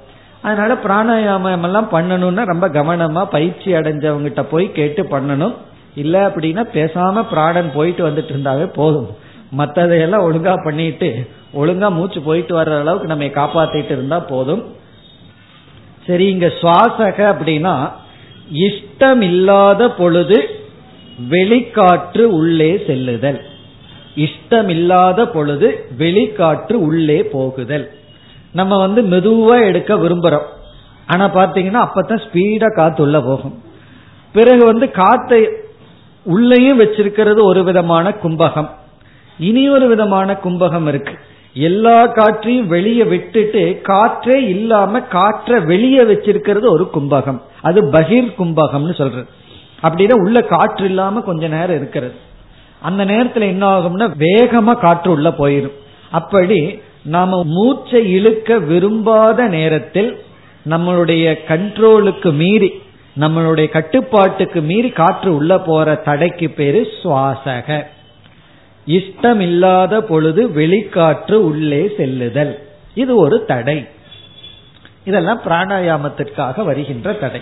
[0.41, 5.55] அதனால பிராணாயாமம் எல்லாம் பண்ணணும்னா ரொம்ப கவனமா பயிற்சி அடைஞ்சவங்கிட்ட போய் கேட்டு பண்ணணும்.
[5.95, 9.09] இல்ல அப்படின்னா பேசாம பிராணன் போயிட்டு வந்துட்டு இருந்தாவே போதும்.
[9.57, 14.63] மற்றதையெல்லாம் ஒழுங்கா பண்ணிட்டு ஒழுங்கா மூச்சு போயிட்டு வர்ற அளவுக்கு நம்ம காப்பாத்திட்டு இருந்தா போதும்.
[16.07, 17.91] சரி இங்க சுவாசக அப்படின்னா
[18.53, 20.49] இஷ்டம் இல்லாத பொழுது
[21.29, 23.41] வெளிக்காற்று உள்ளே செல்லுதல்.
[24.15, 27.91] இஷ்டமில்லாத பொழுது வெளிக்காற்று உள்ளே போகுதல்.
[28.53, 30.47] நம்ம வந்து மெதுவா எடுக்க விரும்புறோம்.
[31.05, 33.63] ஆனா பாத்தீங்கன்னா அப்பதான் ஸ்பீடா காத்து உள்ள போகும்.
[34.33, 35.49] பிறகு வந்து காத்தை
[36.23, 38.69] உள்ளேயும் வச்சிருக்கிறது ஒரு விதமான கும்பகம்.
[39.39, 41.13] இனி ஒரு விதமான கும்பகம் இருக்கு.
[41.53, 47.41] எல்லா காற்றையும் வெளியே விட்டுட்டு காற்றே இல்லாம காற்றை வெளியே வச்சிருக்கிறது ஒரு கும்பகம்.
[47.61, 49.27] அது பகிர் கும்பகம்னு சொல்றது.
[49.83, 52.13] அப்படின்னா உள்ள காற்று இல்லாம கொஞ்ச நேரம் இருக்கிறது.
[52.81, 55.71] அந்த நேரத்துல என்ன ஆகும்னா வேகமா காற்று உள்ள போயிடும்
[56.11, 60.17] அப்படி நாம மூச்சை இழுக்க விரும்பாத நேரத்தில்
[60.69, 62.81] நம்மளுடைய கண்ட்ரோலுக்கு மீறி
[63.19, 67.85] நம்மளுடைய கட்டுப்பாட்டுக்கு மீறி காற்று உள்ள போற தடைக்கு பேரு சுவாசக.
[68.87, 72.67] இஷ்டமில்லாத பொழுது வெளிக்காற்று உள்ளே செல்லுதல்.
[72.93, 73.87] இது ஒரு தடை.
[75.03, 77.41] இதெல்லாம் பிராணாயாமத்திற்காக வருகின்ற தடை.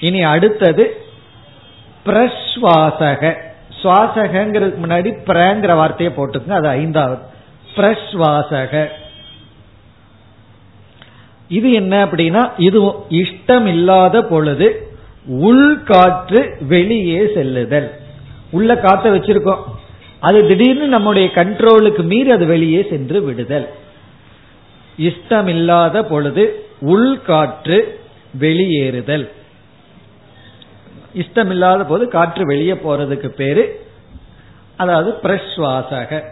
[0.00, 1.04] இனி அடுத்தது
[2.06, 3.36] பிரஸ்வாசக.
[3.82, 7.22] சுவாசகங்கிறதுக்கு முன்னாடி பிரங்கிற வார்த்தையை போட்டுக்கோங்க அது ஐந்தாவது.
[7.76, 8.88] பிரஸ்வாசக.
[11.48, 14.86] இது என்ன அப்படின்னா இது இஷ்டம் இல்லாத பொழுது
[15.26, 17.90] உள்காற்று வெளியே செல்லுதல்.
[18.50, 19.60] உள்ள காத்த வச்சிருக்கோம்.
[20.20, 23.68] அது திடீர்னு நம்முடைய கண்ட்ரோலுக்கு மீறி அது வெளியே சென்று விடுதல்.
[24.98, 28.00] இஷ்டம் இல்லாத பொழுது உள்காற்று
[28.40, 29.28] வெளியேறுதல்.
[31.14, 33.86] இஷ்டமில்லாத போது காற்று வெளியே போறதுக்கு பேரு
[34.76, 36.22] அதாவது பிரஸ்வாசக.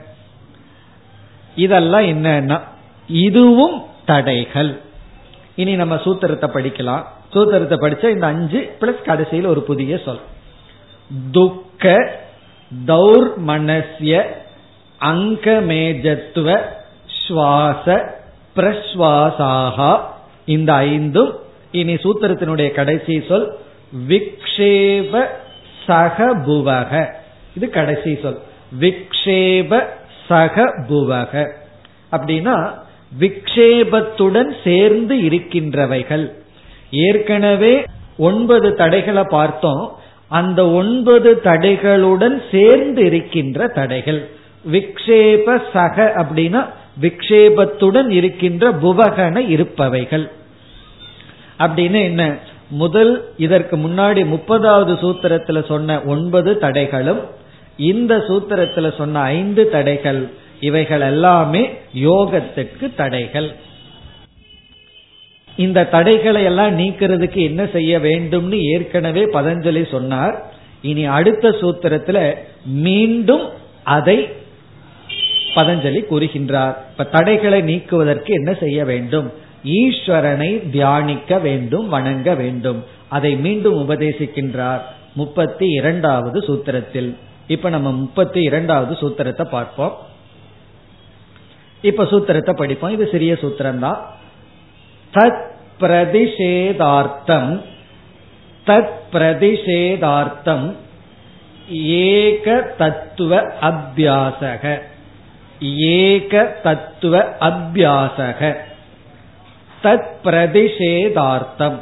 [1.54, 2.60] இதெல்லாம் என்னன்னா
[3.08, 4.80] இதுவும் தடைகள்.
[5.54, 7.04] இனி நம்ம சூத்திரத்தை படிக்கலாம்.
[7.32, 10.20] சூத்திரத்தை படிச்சா இந்த அஞ்சு பிளஸ் கடைசியில் ஒரு புதிய சொல்.
[11.32, 12.10] துக்க
[12.86, 14.24] தௌர்மனசிய
[15.00, 16.60] அங்கமேஜத்துவ
[17.06, 18.14] சுவாச
[18.56, 20.00] பிரஸ்வாசாகா.
[20.44, 21.38] இந்த ஐந்தும்
[21.70, 23.56] இனி சூத்திரத்தினுடைய கடைசி சொல்
[24.08, 25.24] விக்ஷேப
[25.86, 27.12] சகபுவக.
[27.56, 28.38] இது கடைசி சொல்.
[28.80, 29.84] விக்ஷேப
[30.28, 31.52] சகபுவக.
[32.12, 32.88] அப்படின்னா
[33.18, 36.32] விக்ஷேபத்துடன் சேர்ந்து இருக்கின்றவைகள்.
[36.90, 37.84] ஏற்கனவே
[38.18, 39.98] ஒன்பது தடைகளை பார்த்தோம்.
[40.28, 44.28] அந்த ஒன்பது தடைகளுடன் சேர்ந்து இருக்கின்ற தடைகள்.
[44.72, 46.66] விக்ஷேப சக அப்படின்னா
[47.00, 50.30] விக்ஷேபத்துடன் இருக்கின்ற புவகன இருப்பவைகள்.
[51.58, 52.36] அப்படின்னு என்ன?
[52.70, 57.20] முதல் இதற்கு முன்னாடி முப்பதாவது சூத்திரத்துல சொன்ன ஒன்பது தடைகளும்
[57.76, 60.30] இந்த சூத்திரத்துல சொன்ன ஐந்து தடைகள்.
[60.60, 63.54] இவைகள் எல்லாமே யோகத்துக்கு தடைகள்.
[65.56, 70.52] இந்த தடைகளை எல்லாம் நீக்கிறதுக்கு என்ன செய்ய வேண்டும்னு ஏற்கனவே பதஞ்சலி சொன்னார்.
[70.82, 72.34] இனி அடுத்த சூத்திரத்துல
[72.64, 73.48] மீண்டும்
[73.82, 74.28] அதை
[75.54, 76.74] பதஞ்சலி கூறுகின்றார்.
[76.90, 79.32] இப்ப தடைகளை நீக்குவதற்கு என்ன செய்ய வேண்டும்?
[79.64, 82.84] ஈஸ்வரனை தியானிக்க வேண்டும் வணங்க வேண்டும்.
[83.08, 84.80] அதை மீண்டும் உபதேசிக்கின்றார்
[85.14, 87.14] முப்பத்தி இரண்டாவது சூத்திரத்தில்.
[87.46, 90.08] இப்ப நம்ம முப்பத்தி இரண்டாவது சூத்திரத்தை பார்ப்போம்.
[91.82, 92.90] இப்ப சூத்திரத்தை படிப்போம்.
[92.90, 94.14] இது சிறிய சூத்திரம் தான்
[95.14, 95.48] தத்
[95.80, 97.62] பிரதிஷேதார்த்தம்.
[98.66, 100.72] தத் பிரதிஷேதார்த்தம்.
[101.70, 104.80] ஏக தத்துவ அபியாசக.
[105.76, 108.54] ஏக தத்துவ அபியாசக.
[109.82, 111.78] தத் பிரதிஷேதார்த்தம்.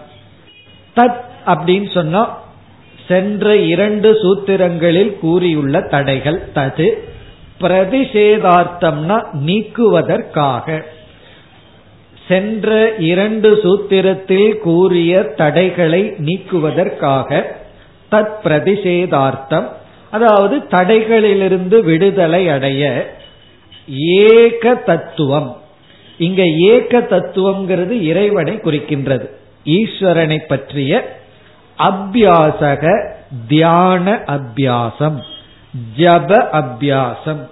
[0.97, 2.47] தத் அப்படின்னு சொன்னா
[3.09, 6.95] சென்ற இரண்டு சூத்திரங்களில் கூறியுள்ள தடைகள் தது.
[7.61, 10.83] பிரதிஷேதார்த்தம்னா நீக்குவதற்காக.
[12.29, 17.43] சென்ற இரண்டு சூத்திரத்தில் கூறிய தடைகளை நீக்குவதற்காக
[18.11, 19.69] தத் பிரதிஷேதார்த்தம்
[20.11, 23.13] அதாவது தடைகளிலிருந்து விடுதலை அடைய
[23.99, 25.57] ஏக தத்துவம்.
[26.19, 29.29] இங்க ஏக தத்துவம்ங்கிறது இறைவனை குறிக்கின்றது.
[29.65, 31.19] ஈஸ்வரனை பற்றிய
[31.79, 33.11] அபியாசக
[33.49, 35.23] தியான அபியாசம்.
[35.97, 37.49] ஜப அபியாசம்.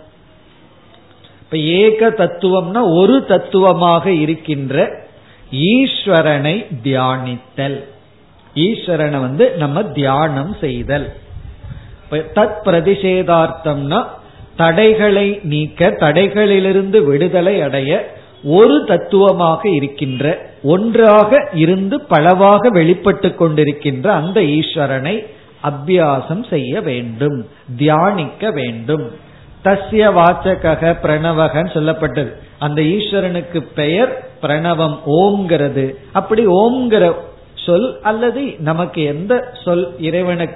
[1.40, 5.04] இப்ப ஏக தத்துவம்னா ஒரு தத்துவமாக இருக்கின்ற
[5.52, 7.84] ஈஸ்வரனை தியானித்தல்.
[8.54, 11.12] ஈஸ்வரனை வந்து நம்ம தியானம் செய்தல்.
[12.10, 14.06] தத் பிரதிஷேதார்த்தம்னா
[14.56, 18.14] தடைகளை நீக்க தடைகளிலிருந்து விடுதலை அடைய
[18.44, 25.26] ஒரு தத்துவமாக இருக்கின்ற ஒன்றாக இருந்து பலவாக வெளிப்பட்டு கொண்டிருக்கின்ற அந்த ஈஸ்வரனை
[25.66, 29.10] அபியாசம் செய்ய வேண்டும் தியானிக்க வேண்டும்.
[29.64, 32.32] தஸ்ய வாச்சக பிரணவகன் சொல்லப்பட்டது.
[32.58, 35.94] அந்த ஈஸ்வரனுக்கு பெயர் பிரணவம் ஓம்ங்கிறது.
[36.12, 37.14] அப்படி ஓம்ங்கிற
[37.54, 40.48] சொல் அல்லது நமக்கு எந்த சொல் இறைவனை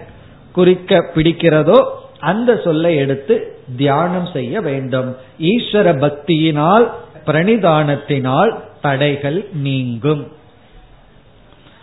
[0.52, 1.78] குறிக்க பிடிக்கிறதோ
[2.18, 5.16] அந்த சொல்லை எடுத்து தியானம் செய்ய வேண்டும்.
[5.40, 6.90] ஈஸ்வர பக்தியினால்
[7.26, 10.26] பிரணிதானத்தினால் தடைகள் நீங்கும்.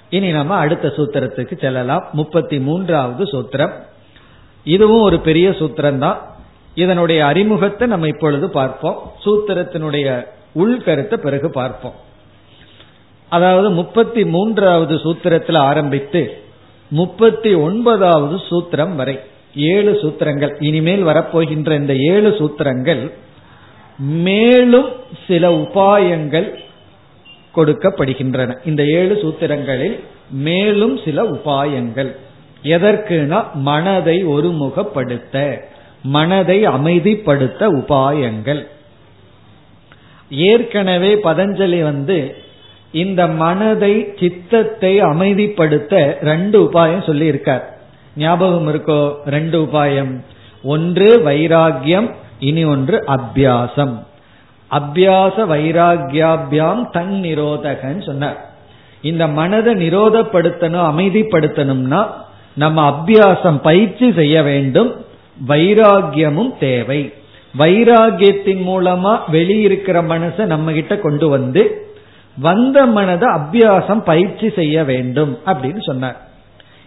[0.10, 2.04] இனி நம்ம அடுத்த சூத்திரத்துக்கு செல்லலாம்.
[2.12, 3.74] முப்பத்தி மூன்றாவது சூத்திரம்.
[4.64, 6.20] இதுவும் ஒரு பெரிய சூத்திரம் தான்
[6.76, 9.12] இதனுடைய அறிமுகத்தை நம்ம இப்பொழுது பார்ப்போம்.
[9.26, 11.94] சூத்திரத்தினுடைய உள்கருத்தை பிறகு பார்ப்போம்.
[13.30, 16.22] அதாவது முப்பத்தி மூன்றாவது சூத்திரத்தில் ஆரம்பித்து
[16.90, 19.20] முப்பத்தி ஒன்பதாவது சூத்திரம் வரை
[19.56, 20.64] ஏழு சூத்திரங்கள்.
[20.64, 23.12] இனிமேல் வரப்போகின்ற இந்த ஏழு சூத்திரங்கள்
[23.98, 24.90] மேலும்
[25.28, 26.48] சில உபாயங்கள்
[27.58, 28.56] கொடுக்கப்படுகின்றன.
[28.66, 30.00] இந்த ஏழு சூத்திரங்களில்
[30.30, 32.16] மேலும் சில உபாயங்கள்.
[32.64, 35.60] எதற்குனா மனதை ஒருமுகப்படுத்த
[36.02, 38.68] மனதை அமைதிப்படுத்த உபாயங்கள்.
[40.30, 42.36] ஏற்கனவே பதஞ்சலி வந்து
[42.92, 47.78] இந்த மனதை சித்தத்தை அமைதிப்படுத்த ரெண்டு உபாயம் சொல்லி இருக்கார்
[48.16, 49.16] ஞாபகம் இருக்கோ?
[49.26, 50.24] ரெண்டு உபாயம்.
[50.64, 54.06] ஒன்று வைராகியம் இனி ஒன்று அபியாசம்.
[54.72, 58.50] அபியாச வைராகியாபியாம் தன் நிரோதகன் சொன்னார்.
[59.02, 62.06] இந்த மனதை நிரோதப்படுத்தணும் அமைதிப்படுத்தணும்னா
[62.54, 65.06] நம்ம அபியாசம் பயிற்சி செய்ய வேண்டும்.
[65.48, 67.14] வைராகியமும் தேவை.
[67.58, 71.92] வைராகியத்தின் மூலமா வெளியிருக்கிற மனசை நம்ம கிட்ட கொண்டு வந்து
[72.40, 76.28] வந்த மனதை அபியாசம் பயிற்சி செய்ய வேண்டும் அப்படின்னு சொன்னார்.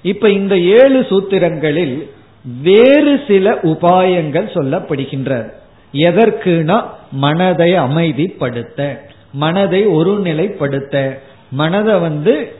[0.02, 2.10] இப்ப இந்த ஏழு சூத்திரங்களில்
[2.62, 5.50] வேறு சில உபாயங்கள் சொல்லப்படுகின்றன.
[5.92, 8.98] எதற்குனா மனதை அமைதிப்படுத்த
[9.32, 11.18] மனதை ஒருநிலைப்படுத்த
[11.50, 12.52] மனதை வந்து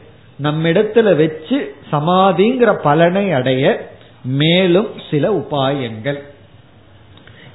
[0.43, 3.89] நம்மிடத்துல வச்சு சமாதிங்கிற பலனை அடைய
[4.23, 6.17] மேலும் சில உபாயங்கள்.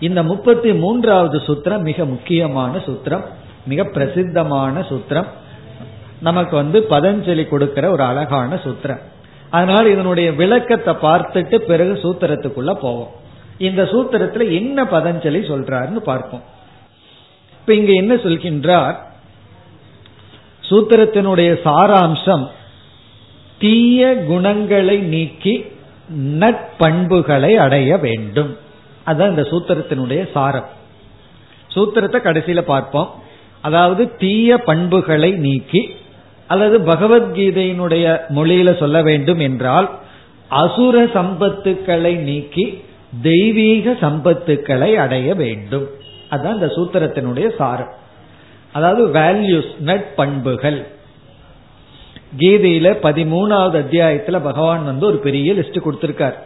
[0.00, 3.24] இந்த முப்பத்தி மூன்றாவது சூத்திரம் மிக முக்கியமான சூத்திரம்
[3.66, 5.26] மிக பிரசித்தமான சூத்திரம்.
[6.20, 9.00] நமக்கு வந்து பதஞ்சலி கொடுக்கிற ஒரு அழகான சூத்திரம்.
[9.50, 13.10] அதனால் இதனுடைய விளக்கத்தை பார்த்துட்டு பிறகு சூத்திரத்துக்குள்ள போவோம்.
[13.58, 16.54] இந்த சூத்திரத்துல என்ன பதஞ்சலி சொல்றாருன்னு பார்ப்போம்.
[17.66, 18.96] இப்ப இங்க என்ன சொல்கின்றார்?
[20.68, 22.46] சூத்திரத்தினுடைய சாராம்சம்
[23.58, 25.64] தீய குணங்களை நீக்கி
[26.14, 28.56] நட்பண்புகளை அடைய வேண்டும்.
[29.04, 30.68] அதுதான் இந்த சூத்திரத்தினுடைய சாரம்.
[31.74, 33.10] சூத்திரத்தை கடைசியில பார்ப்போம்.
[33.62, 35.90] அதாவது தீய பண்புகளை நீக்கி
[36.46, 39.90] அல்லது பகவத்கீதையினுடைய மொழியில சொல்ல வேண்டும் என்றால்
[40.48, 42.82] அசுர சம்பத்துக்களை நீக்கி
[43.22, 45.95] தெய்வீக சம்பத்துக்களை அடைய வேண்டும்.
[46.30, 47.92] அதுதான் இந்த சூத்திரத்தினுடைய சாரம்.
[48.72, 50.84] அதாவது வேல்யூஸ் நட்பண்புகள்
[52.38, 56.36] கீதையில பதிமூணாவது அத்தியாயத்துல பகவான் வந்து ஒரு பெரிய லிஸ்ட் கொடுத்திருக்கார்.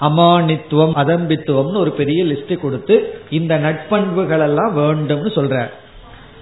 [0.00, 5.70] அமானித்துவம் அதம்பித்துவம்னு ஒரு பெரிய லிஸ்ட் கொடுத்து இந்த நட்பண்புகள் எல்லாம் வேண்டும்னு சொல்றார்.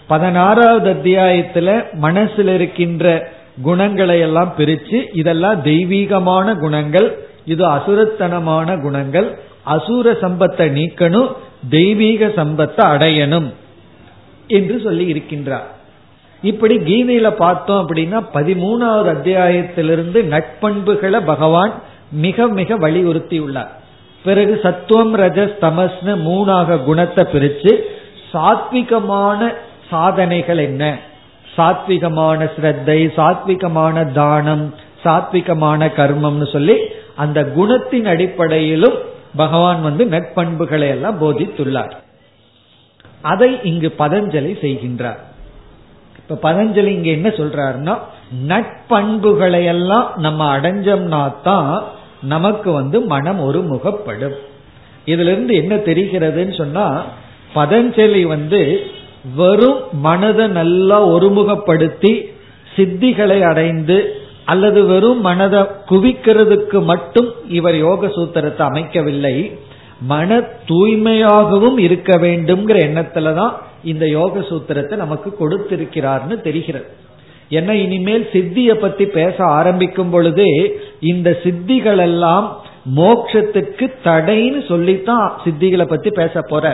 [0.07, 1.69] பதினாறாவது அத்தியாயத்துல
[2.01, 7.09] மனசுல இருக்கின்ற குணங்களை எல்லாம் பிரிச்சு இதெல்லாம் தெய்வீகமான குணங்கள்
[7.45, 11.29] இது அசுரத்தனமான குணங்கள் அசுர சம்பத்தை நீக்கணும்
[11.71, 13.49] தெய்வீக சம்பத்தை அடையணும்
[14.49, 15.69] என்று சொல்லி இருக்கின்றார்.
[16.43, 21.73] இப்படி கீதையில பார்த்தோம் அப்படின்னா பதிமூணாவது அத்தியாயத்திலிருந்து நட்பண்புகளை பகவான்
[22.11, 23.73] மிக மிக வலியுறுத்தி உள்ளார்.
[24.25, 27.73] பிறகு சத்துவம் ரஜஸ் தமஸ்னு மூணாக குணத்தை பிரிச்சு
[28.33, 29.55] சாத்விகமான
[29.91, 30.99] சாதனைகள் என்ன?
[31.57, 36.77] சாத்விகமான ஸ்ரத்தை சாத்விகமான தானம் சாத்விகமான கர்மம்னு சொல்லி
[37.17, 38.95] அந்த குணத்தின் அடிப்படையிலும்
[39.37, 41.95] பகவான் வந்து நட்பண்புகளை எல்லாம் போதித்துள்ளார்.
[43.23, 45.21] அதை இங்கு பதஞ்சலி செய்கின்றார்.
[46.21, 47.95] இப்ப பதஞ்சலி இங்க என்ன சொல்றாருன்னா
[48.53, 51.85] நட்பண்புகளை எல்லாம் நம்ம அடைஞ்சோம்னா தான்
[52.21, 54.37] நமக்கு வந்து மனம் ஒருமுகப்படும்.
[55.07, 56.87] இதுல இருந்து என்ன தெரிகிறதுன்னு சொன்னா
[57.55, 58.61] பதஞ்சலி வந்து
[59.37, 62.13] வெறும் மனதை நல்லா ஒருமுகப்படுத்தி
[62.77, 63.99] சித்திகளை அடைந்து
[64.51, 67.29] அல்லது வெறும் மனதை குவிக்கிறதுக்கு மட்டும்
[67.59, 69.37] இவர் யோக சூத்திரத்தை அமைக்கவில்லை.
[70.13, 70.39] மன
[70.69, 76.89] தூய்மையாகவும் இருக்க வேண்டும்ங்கிற எண்ணத்துலதான் இந்த யோக சூத்திரத்தை நமக்கு கொடுத்திருக்கிறார்னு தெரிகிறது.
[77.51, 82.47] ஏன்னா இனிமேல் சித்திய பத்தி பேச ஆரம்பிக்கும் பொழுதே இந்த சித்திகள் எல்லாம்
[82.97, 86.65] மோட்சத்துக்கு தடைன்னு சொல்லித்தான் சித்திகளை பத்தி பேச போற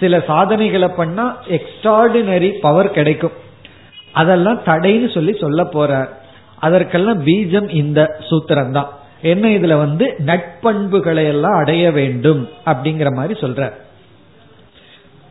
[0.00, 1.26] சில சாதனைகளை பண்ணா
[1.56, 3.36] எக்ஸ்ட்ராடினரி பவர் கிடைக்கும்.
[4.12, 6.10] அதெல்லாம் தடைன்னு சொல்லி சொல்ல போறார்.
[6.66, 8.00] அதற்கெல்லாம் பீஜம் இந்த
[8.30, 8.90] சூத்திரம் தான்
[9.30, 13.60] என்ன இதுல வந்து நட்பண்புகளை எல்லாம் அடைய வேண்டும் அப்படிங்கிற மாதிரி சொல்ற.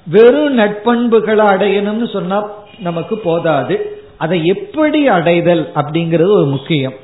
[0.08, 2.38] வெறும் நட்பண்புகளை அடையணும்னு சொன்னா
[2.80, 3.76] நமக்கு போதாது.
[4.18, 6.96] அதை எப்படி அடைதல் அப்படிங்கிறது ஒரு முக்கியம்.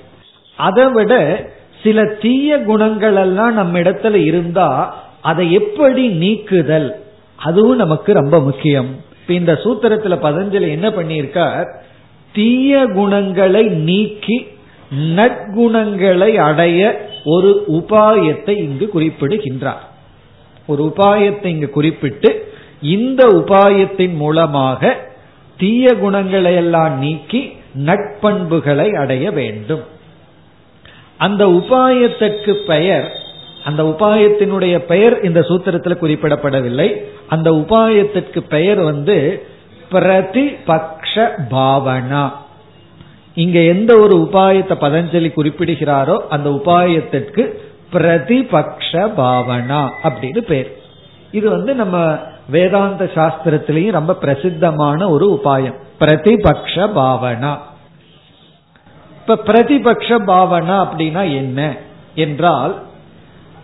[0.58, 1.14] அதை விட
[1.84, 4.70] சில தீய குணங்கள் எல்லாம் நம்ம இடத்துல இருந்தா
[5.22, 6.90] அதை எப்படி நீக்குதல்?
[7.40, 8.90] அதுவும் நமக்கு ரொம்ப முக்கியம்.
[9.22, 11.68] இப்ப இந்த சூத்திரத்துல பதஞ்சலி என்ன பண்ணியிருக்கார்?
[12.38, 14.38] தீய குணங்களை நீக்கி
[15.18, 16.82] நற்குணங்களை அடைய
[17.34, 19.84] ஒரு உபாயத்தை இங்கு குறிப்பிடுகின்றார்.
[20.72, 22.30] ஒரு உபாயத்தை இங்கு குறிப்பிட்டு
[22.96, 24.82] இந்த உபாயத்தின் மூலமாக
[25.60, 27.42] தீய குணங்களை எல்லாம் நீக்கி
[27.88, 29.86] நட்பண்புகளை அடைய வேண்டும்.
[31.26, 33.08] அந்த உபாயத்திற்கு பெயர்
[33.66, 36.90] அந்த உபாயத்தினுடைய பெயர் இந்த சூத்திரத்தில் குறிப்பிடப்படவில்லை.
[37.28, 39.18] அந்த உபாயத்திற்கு பெயர் வந்து
[39.92, 41.14] பிரதிபக்ஷ
[41.50, 42.24] பாவனா
[43.36, 47.44] இங்க எந்த ஒரு உபாயத்தை பதஞ்சலி குறிப்பிடுகிறாரோ அந்த உபாயத்திற்கு
[47.92, 50.70] பிரதிபக்ஷ பாவனா அப்படின்னு பேர்.
[51.32, 51.98] இது வந்து நம்ம
[52.50, 55.78] வேதாந்த சாஸ்திரத்திலையும் ரொம்ப பிரசித்தமான ஒரு உபாயம்.
[56.00, 57.54] பிரதிபக்ஷ பாவனா
[59.20, 61.78] இப்ப பிரதிபக்ஷ பாவனா அப்படின்னா என்ன?
[62.16, 62.74] என்றால்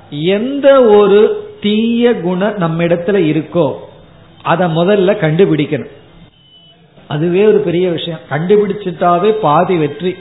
[0.10, 1.20] எந்த ஒரு
[1.62, 3.68] தீய குணம் நம்மிடத்துல இருக்கோ
[4.42, 5.94] அதை முதல்ல கண்டுபிடிக்கணும்.
[7.08, 8.20] அதுவே ஒரு பெரிய விஷயம்.
[8.30, 10.16] கண்டுபிடிச்சிட்டாவே பாதி வெற்றி.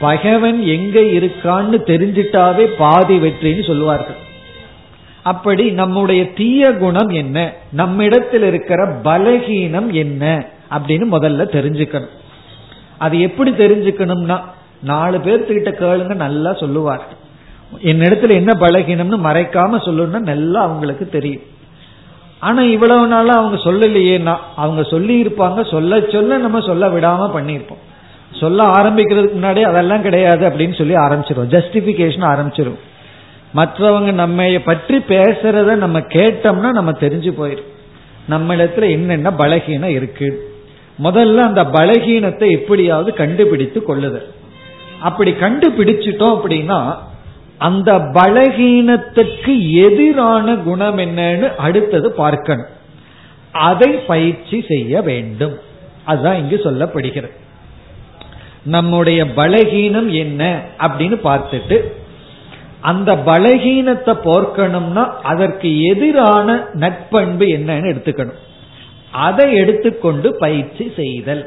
[0.00, 4.16] பகவன் எங்க இருக்கான்னு தெரிஞ்சிட்டாவே பாதி வெற்றின்னு சொல்லுவார்கள்.
[5.22, 7.52] அப்படி நம்முடைய தீய குணம் என்ன?
[7.72, 10.44] நம்மிடத்தில் இருக்கிற பலகீனம் என்ன?
[10.70, 12.20] அப்படின்னு முதல்ல தெரிஞ்சுக்கணும்.
[12.98, 14.40] அது எப்படி தெரிஞ்சுக்கணும்னா
[14.82, 17.02] நாலு பேர்த்துக்கிட்ட கேளுங்க நல்லா சொல்லுவார்
[17.82, 21.42] என்னிடத்துல என்ன பலகீனம்னு மறைக்காம சொல்லணும்னா நல்லா அவங்களுக்கு தெரியும்.
[22.42, 27.82] ஆனா இவ்வளவு நாளா அவங்க சொல்லலையேன்னா அவங்க சொல்லி இருப்பாங்க சொல்ல சொல்ல நம்ம சொல்ல விடாம பண்ணிருப்போம்
[28.38, 32.80] சொல்ல ஆரம்பிக்கிறதுக்கு முன்னாடி அதெல்லாம் கிடையாது அப்படின்னு சொல்லி ஆரம்பிச்சிடும் ஜஸ்டிபிகேஷன் ஆரம்பிச்சிடும்
[33.54, 37.70] மற்றவங்க நம்ம பற்றி பேசுறத நம்ம கேட்டோம்னா நம்ம தெரிஞ்சு போயிடும்
[38.26, 40.28] நம்ம இடத்துல என்னென்ன பலகீனம் இருக்கு?
[41.02, 44.26] முதல்ல அந்த பலகீனத்தை எப்படியாவது கண்டுபிடித்து கொள்ளுதல்.
[45.00, 46.78] அப்படி கண்டுபிடிச்சிட்டோம் அப்படின்னா
[47.62, 49.54] அந்த பலகீனத்துக்கு
[49.86, 52.70] எதிரான குணம் என்னன்னு அடுத்தது பார்க்கணும்.
[53.52, 55.56] அதை பயிற்சி செய்ய வேண்டும்.
[56.04, 57.36] அதுதான் இங்கு சொல்லப்படுகிறது.
[58.76, 60.42] நம்முடைய பலகீனம் என்ன
[60.78, 61.76] அப்படின்னு பார்த்துட்டு
[62.80, 68.40] அந்த பலகீனத்தை போர்க்கணும்னா அதற்கு எதிரான நட்பண்பு என்னன்னு எடுத்துக்கணும்.
[69.26, 71.44] அதை எடுத்துக்கொண்டு பயிற்சி செய்தல்.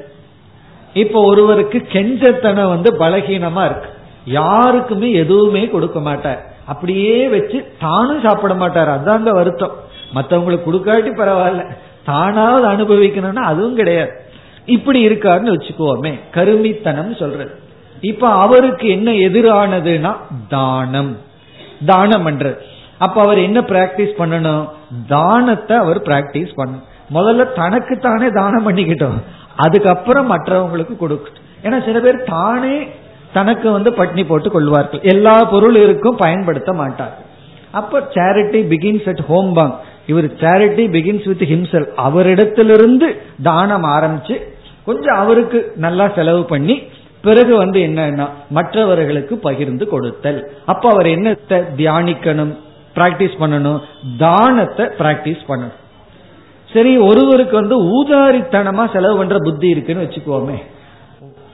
[0.93, 3.89] இப்ப ஒருவருக்கு கெஞ்சத்தனம் வந்து பலகீனமா இருக்கு.
[4.25, 6.45] யாருக்குமே எதுவுமே கொடுக்க மாட்டார்.
[6.65, 9.03] அப்படியே வச்சு தானும் சாப்பிட மாட்டார்.
[9.03, 9.75] அதாங்க வருத்தம்.
[10.15, 11.71] மற்றவங்களுக்கு கொடுக்காட்டி பரவாயில்ல.
[12.05, 14.11] தானாவது அனுபவிக்கணும்னா அதுவும் கிடையாது.
[14.65, 17.51] இப்படி இருக்காருன்னு வச்சுக்குவோமே கருமித்தனம் சொல்றது.
[18.01, 20.15] இப்ப அவருக்கு என்ன எதிரானதுன்னா
[20.49, 21.17] தானம்.
[21.85, 22.57] தானம் பண்றது.
[22.97, 24.69] அப்ப அவர் என்ன பிராக்டிஸ் பண்ணணும்?
[25.07, 26.83] தானத்தை அவர் பிராக்டிஸ் பண்ணணும்.
[27.13, 29.23] முதல்ல தனக்கு தானே தானம் பண்ணிக்கிட்டோம்.
[29.55, 31.43] அதுக்கப்புறம் மற்றவங்களுக்கு கொடுக்கணும்.
[31.63, 32.89] ஏன்னா சில பேர் தானே
[33.37, 35.03] தனக்கு வந்து பட்னி போட்டு கொள்வார்கள்.
[35.13, 37.13] எல்லா பொருள் இருக்கும் பயன்படுத்த மாட்டார்.
[37.79, 39.73] அப்ப சேரிட்டி பிகின்ஸ் அட் ஹோம் பாங்
[40.11, 43.07] இவர் சேரிட்டி பிகின்ஸ் வித் ஹிம்செல் அவரிடத்திலிருந்து
[43.47, 44.35] தானம் ஆரம்பிச்சு
[44.87, 46.75] கொஞ்சம் அவருக்கு நல்லா செலவு பண்ணி
[47.27, 48.25] பிறகு வந்து என்னன்னா
[48.57, 50.39] மற்றவர்களுக்கு பகிர்ந்து கொடுத்தல்.
[50.71, 52.53] அப்ப அவர் என்னத்தை தியானிக்கணும்
[52.97, 53.79] பிராக்டிஸ் பண்ணணும்?
[54.17, 55.81] தானத்தை பிராக்டிஸ் பண்ணணும்.
[56.73, 60.57] சரி ஒருவருக்கு வந்து ஊதாரித்தனமா செலவு பண்ற புத்தி இருக்குன்னு வச்சுக்கோமே.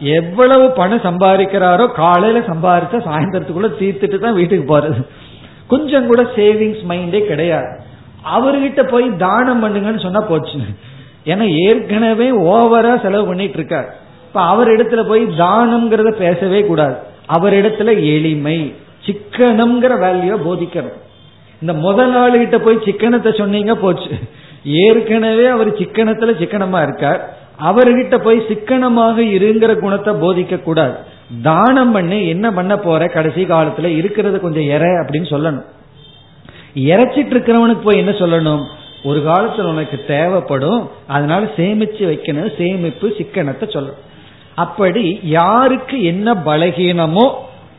[0.01, 5.01] எவ்வளவு பணம் சம்பாதிக்கிறாரோ காலையில சம்பாதிச்சா சாயந்தரத்துக்குள்ள தீர்த்துட்டு தான் வீட்டுக்கு போறது.
[5.67, 7.71] கொஞ்சம் கூட சேவிங்ஸ் மைண்டே கிடையாது.
[8.35, 10.59] அவர்கிட்ட போய் தானம் பண்ணுங்கன்னு சொன்னா போச்சு.
[11.25, 13.87] ஏன்னா ஏற்கனவே ஓவரா செலவு பண்ணிட்டு இருக்கார்.
[14.27, 16.95] இப்ப அவர் இடத்துல போய் தானம்ங்கிறத பேசவே கூடாது.
[17.25, 18.75] அவர் இடத்துல எளிமை
[19.05, 20.97] சிக்கனம்ங்கிற வேல்யூ போதிக்கணும்.
[21.61, 24.11] இந்த முதல் நாள் கிட்ட போய் சிக்கனத்தை சொன்னீங்க போச்சு.
[24.63, 27.39] ஏற்கனவே அவர் சிக்கனத்துல சிக்கனமா இருக்கார்.
[27.59, 30.93] அவர்கிட்ட போய் சிக்கனமாக இருங்கிற குணத்தை போதிக்க கூடாது.
[31.43, 33.07] தானம் பண்ணி என்ன பண்ண போற?
[33.07, 35.63] கடைசி காலத்துல இருக்கிறது கொஞ்சம் எற அப்படின்னு சொல்லணும்.
[36.75, 38.63] இறைச்சிட்டு இருக்கிறவனுக்கு போய் என்ன சொல்லணும்?
[39.03, 40.89] ஒரு காலத்துல உனக்கு தேவைப்படும்.
[41.07, 42.55] அதனால சேமிச்சு வைக்கணும்.
[42.57, 44.01] சேமிப்பு சிக்கனத்தை சொல்லணும்.
[44.55, 47.31] அப்படி யாருக்கு என்ன பலகீனமோ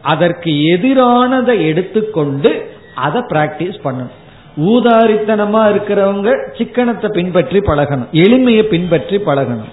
[0.03, 4.21] அதற்கு எதிரானதை எடுத்துக்கொண்டு அதை பிராக்டிஸ் பண்ணணும்.
[4.57, 8.09] ஊதாரித்தனமா இருக்கிறவங்க சிக்கனத்தை பின்பற்றி பழகணும்.
[8.13, 9.71] எளிமையை பின்பற்றி பழகணும்.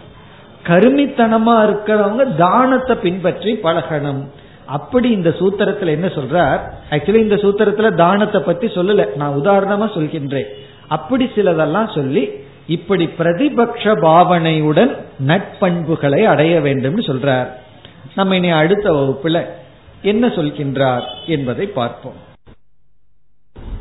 [0.64, 4.24] கருமித்தனமா இருக்கிறவங்க தானத்தை பின்பற்றி பழகணும்.
[4.66, 6.60] அப்படி இந்த சூத்திரத்துல என்ன சொல்றார்?
[6.90, 9.16] ஆக்சுவலி இந்த சூத்திரத்துல தானத்தை பத்தி சொல்லல.
[9.16, 10.46] நான் உதாரணமா சொல்கின்றேன்.
[10.88, 12.30] அப்படி சிலதெல்லாம் சொல்லி
[12.68, 14.96] இப்படி பிரதிபக்ஷ பாவனையுடன்
[15.28, 17.48] நட்பண்புகளை அடைய வேண்டும் சொல்றார்.
[18.16, 19.42] நம்ம இனி அடுத்த வகுப்புல
[20.02, 22.29] என்ன சொல்கின்றார் என்பதை பார்ப்போம்.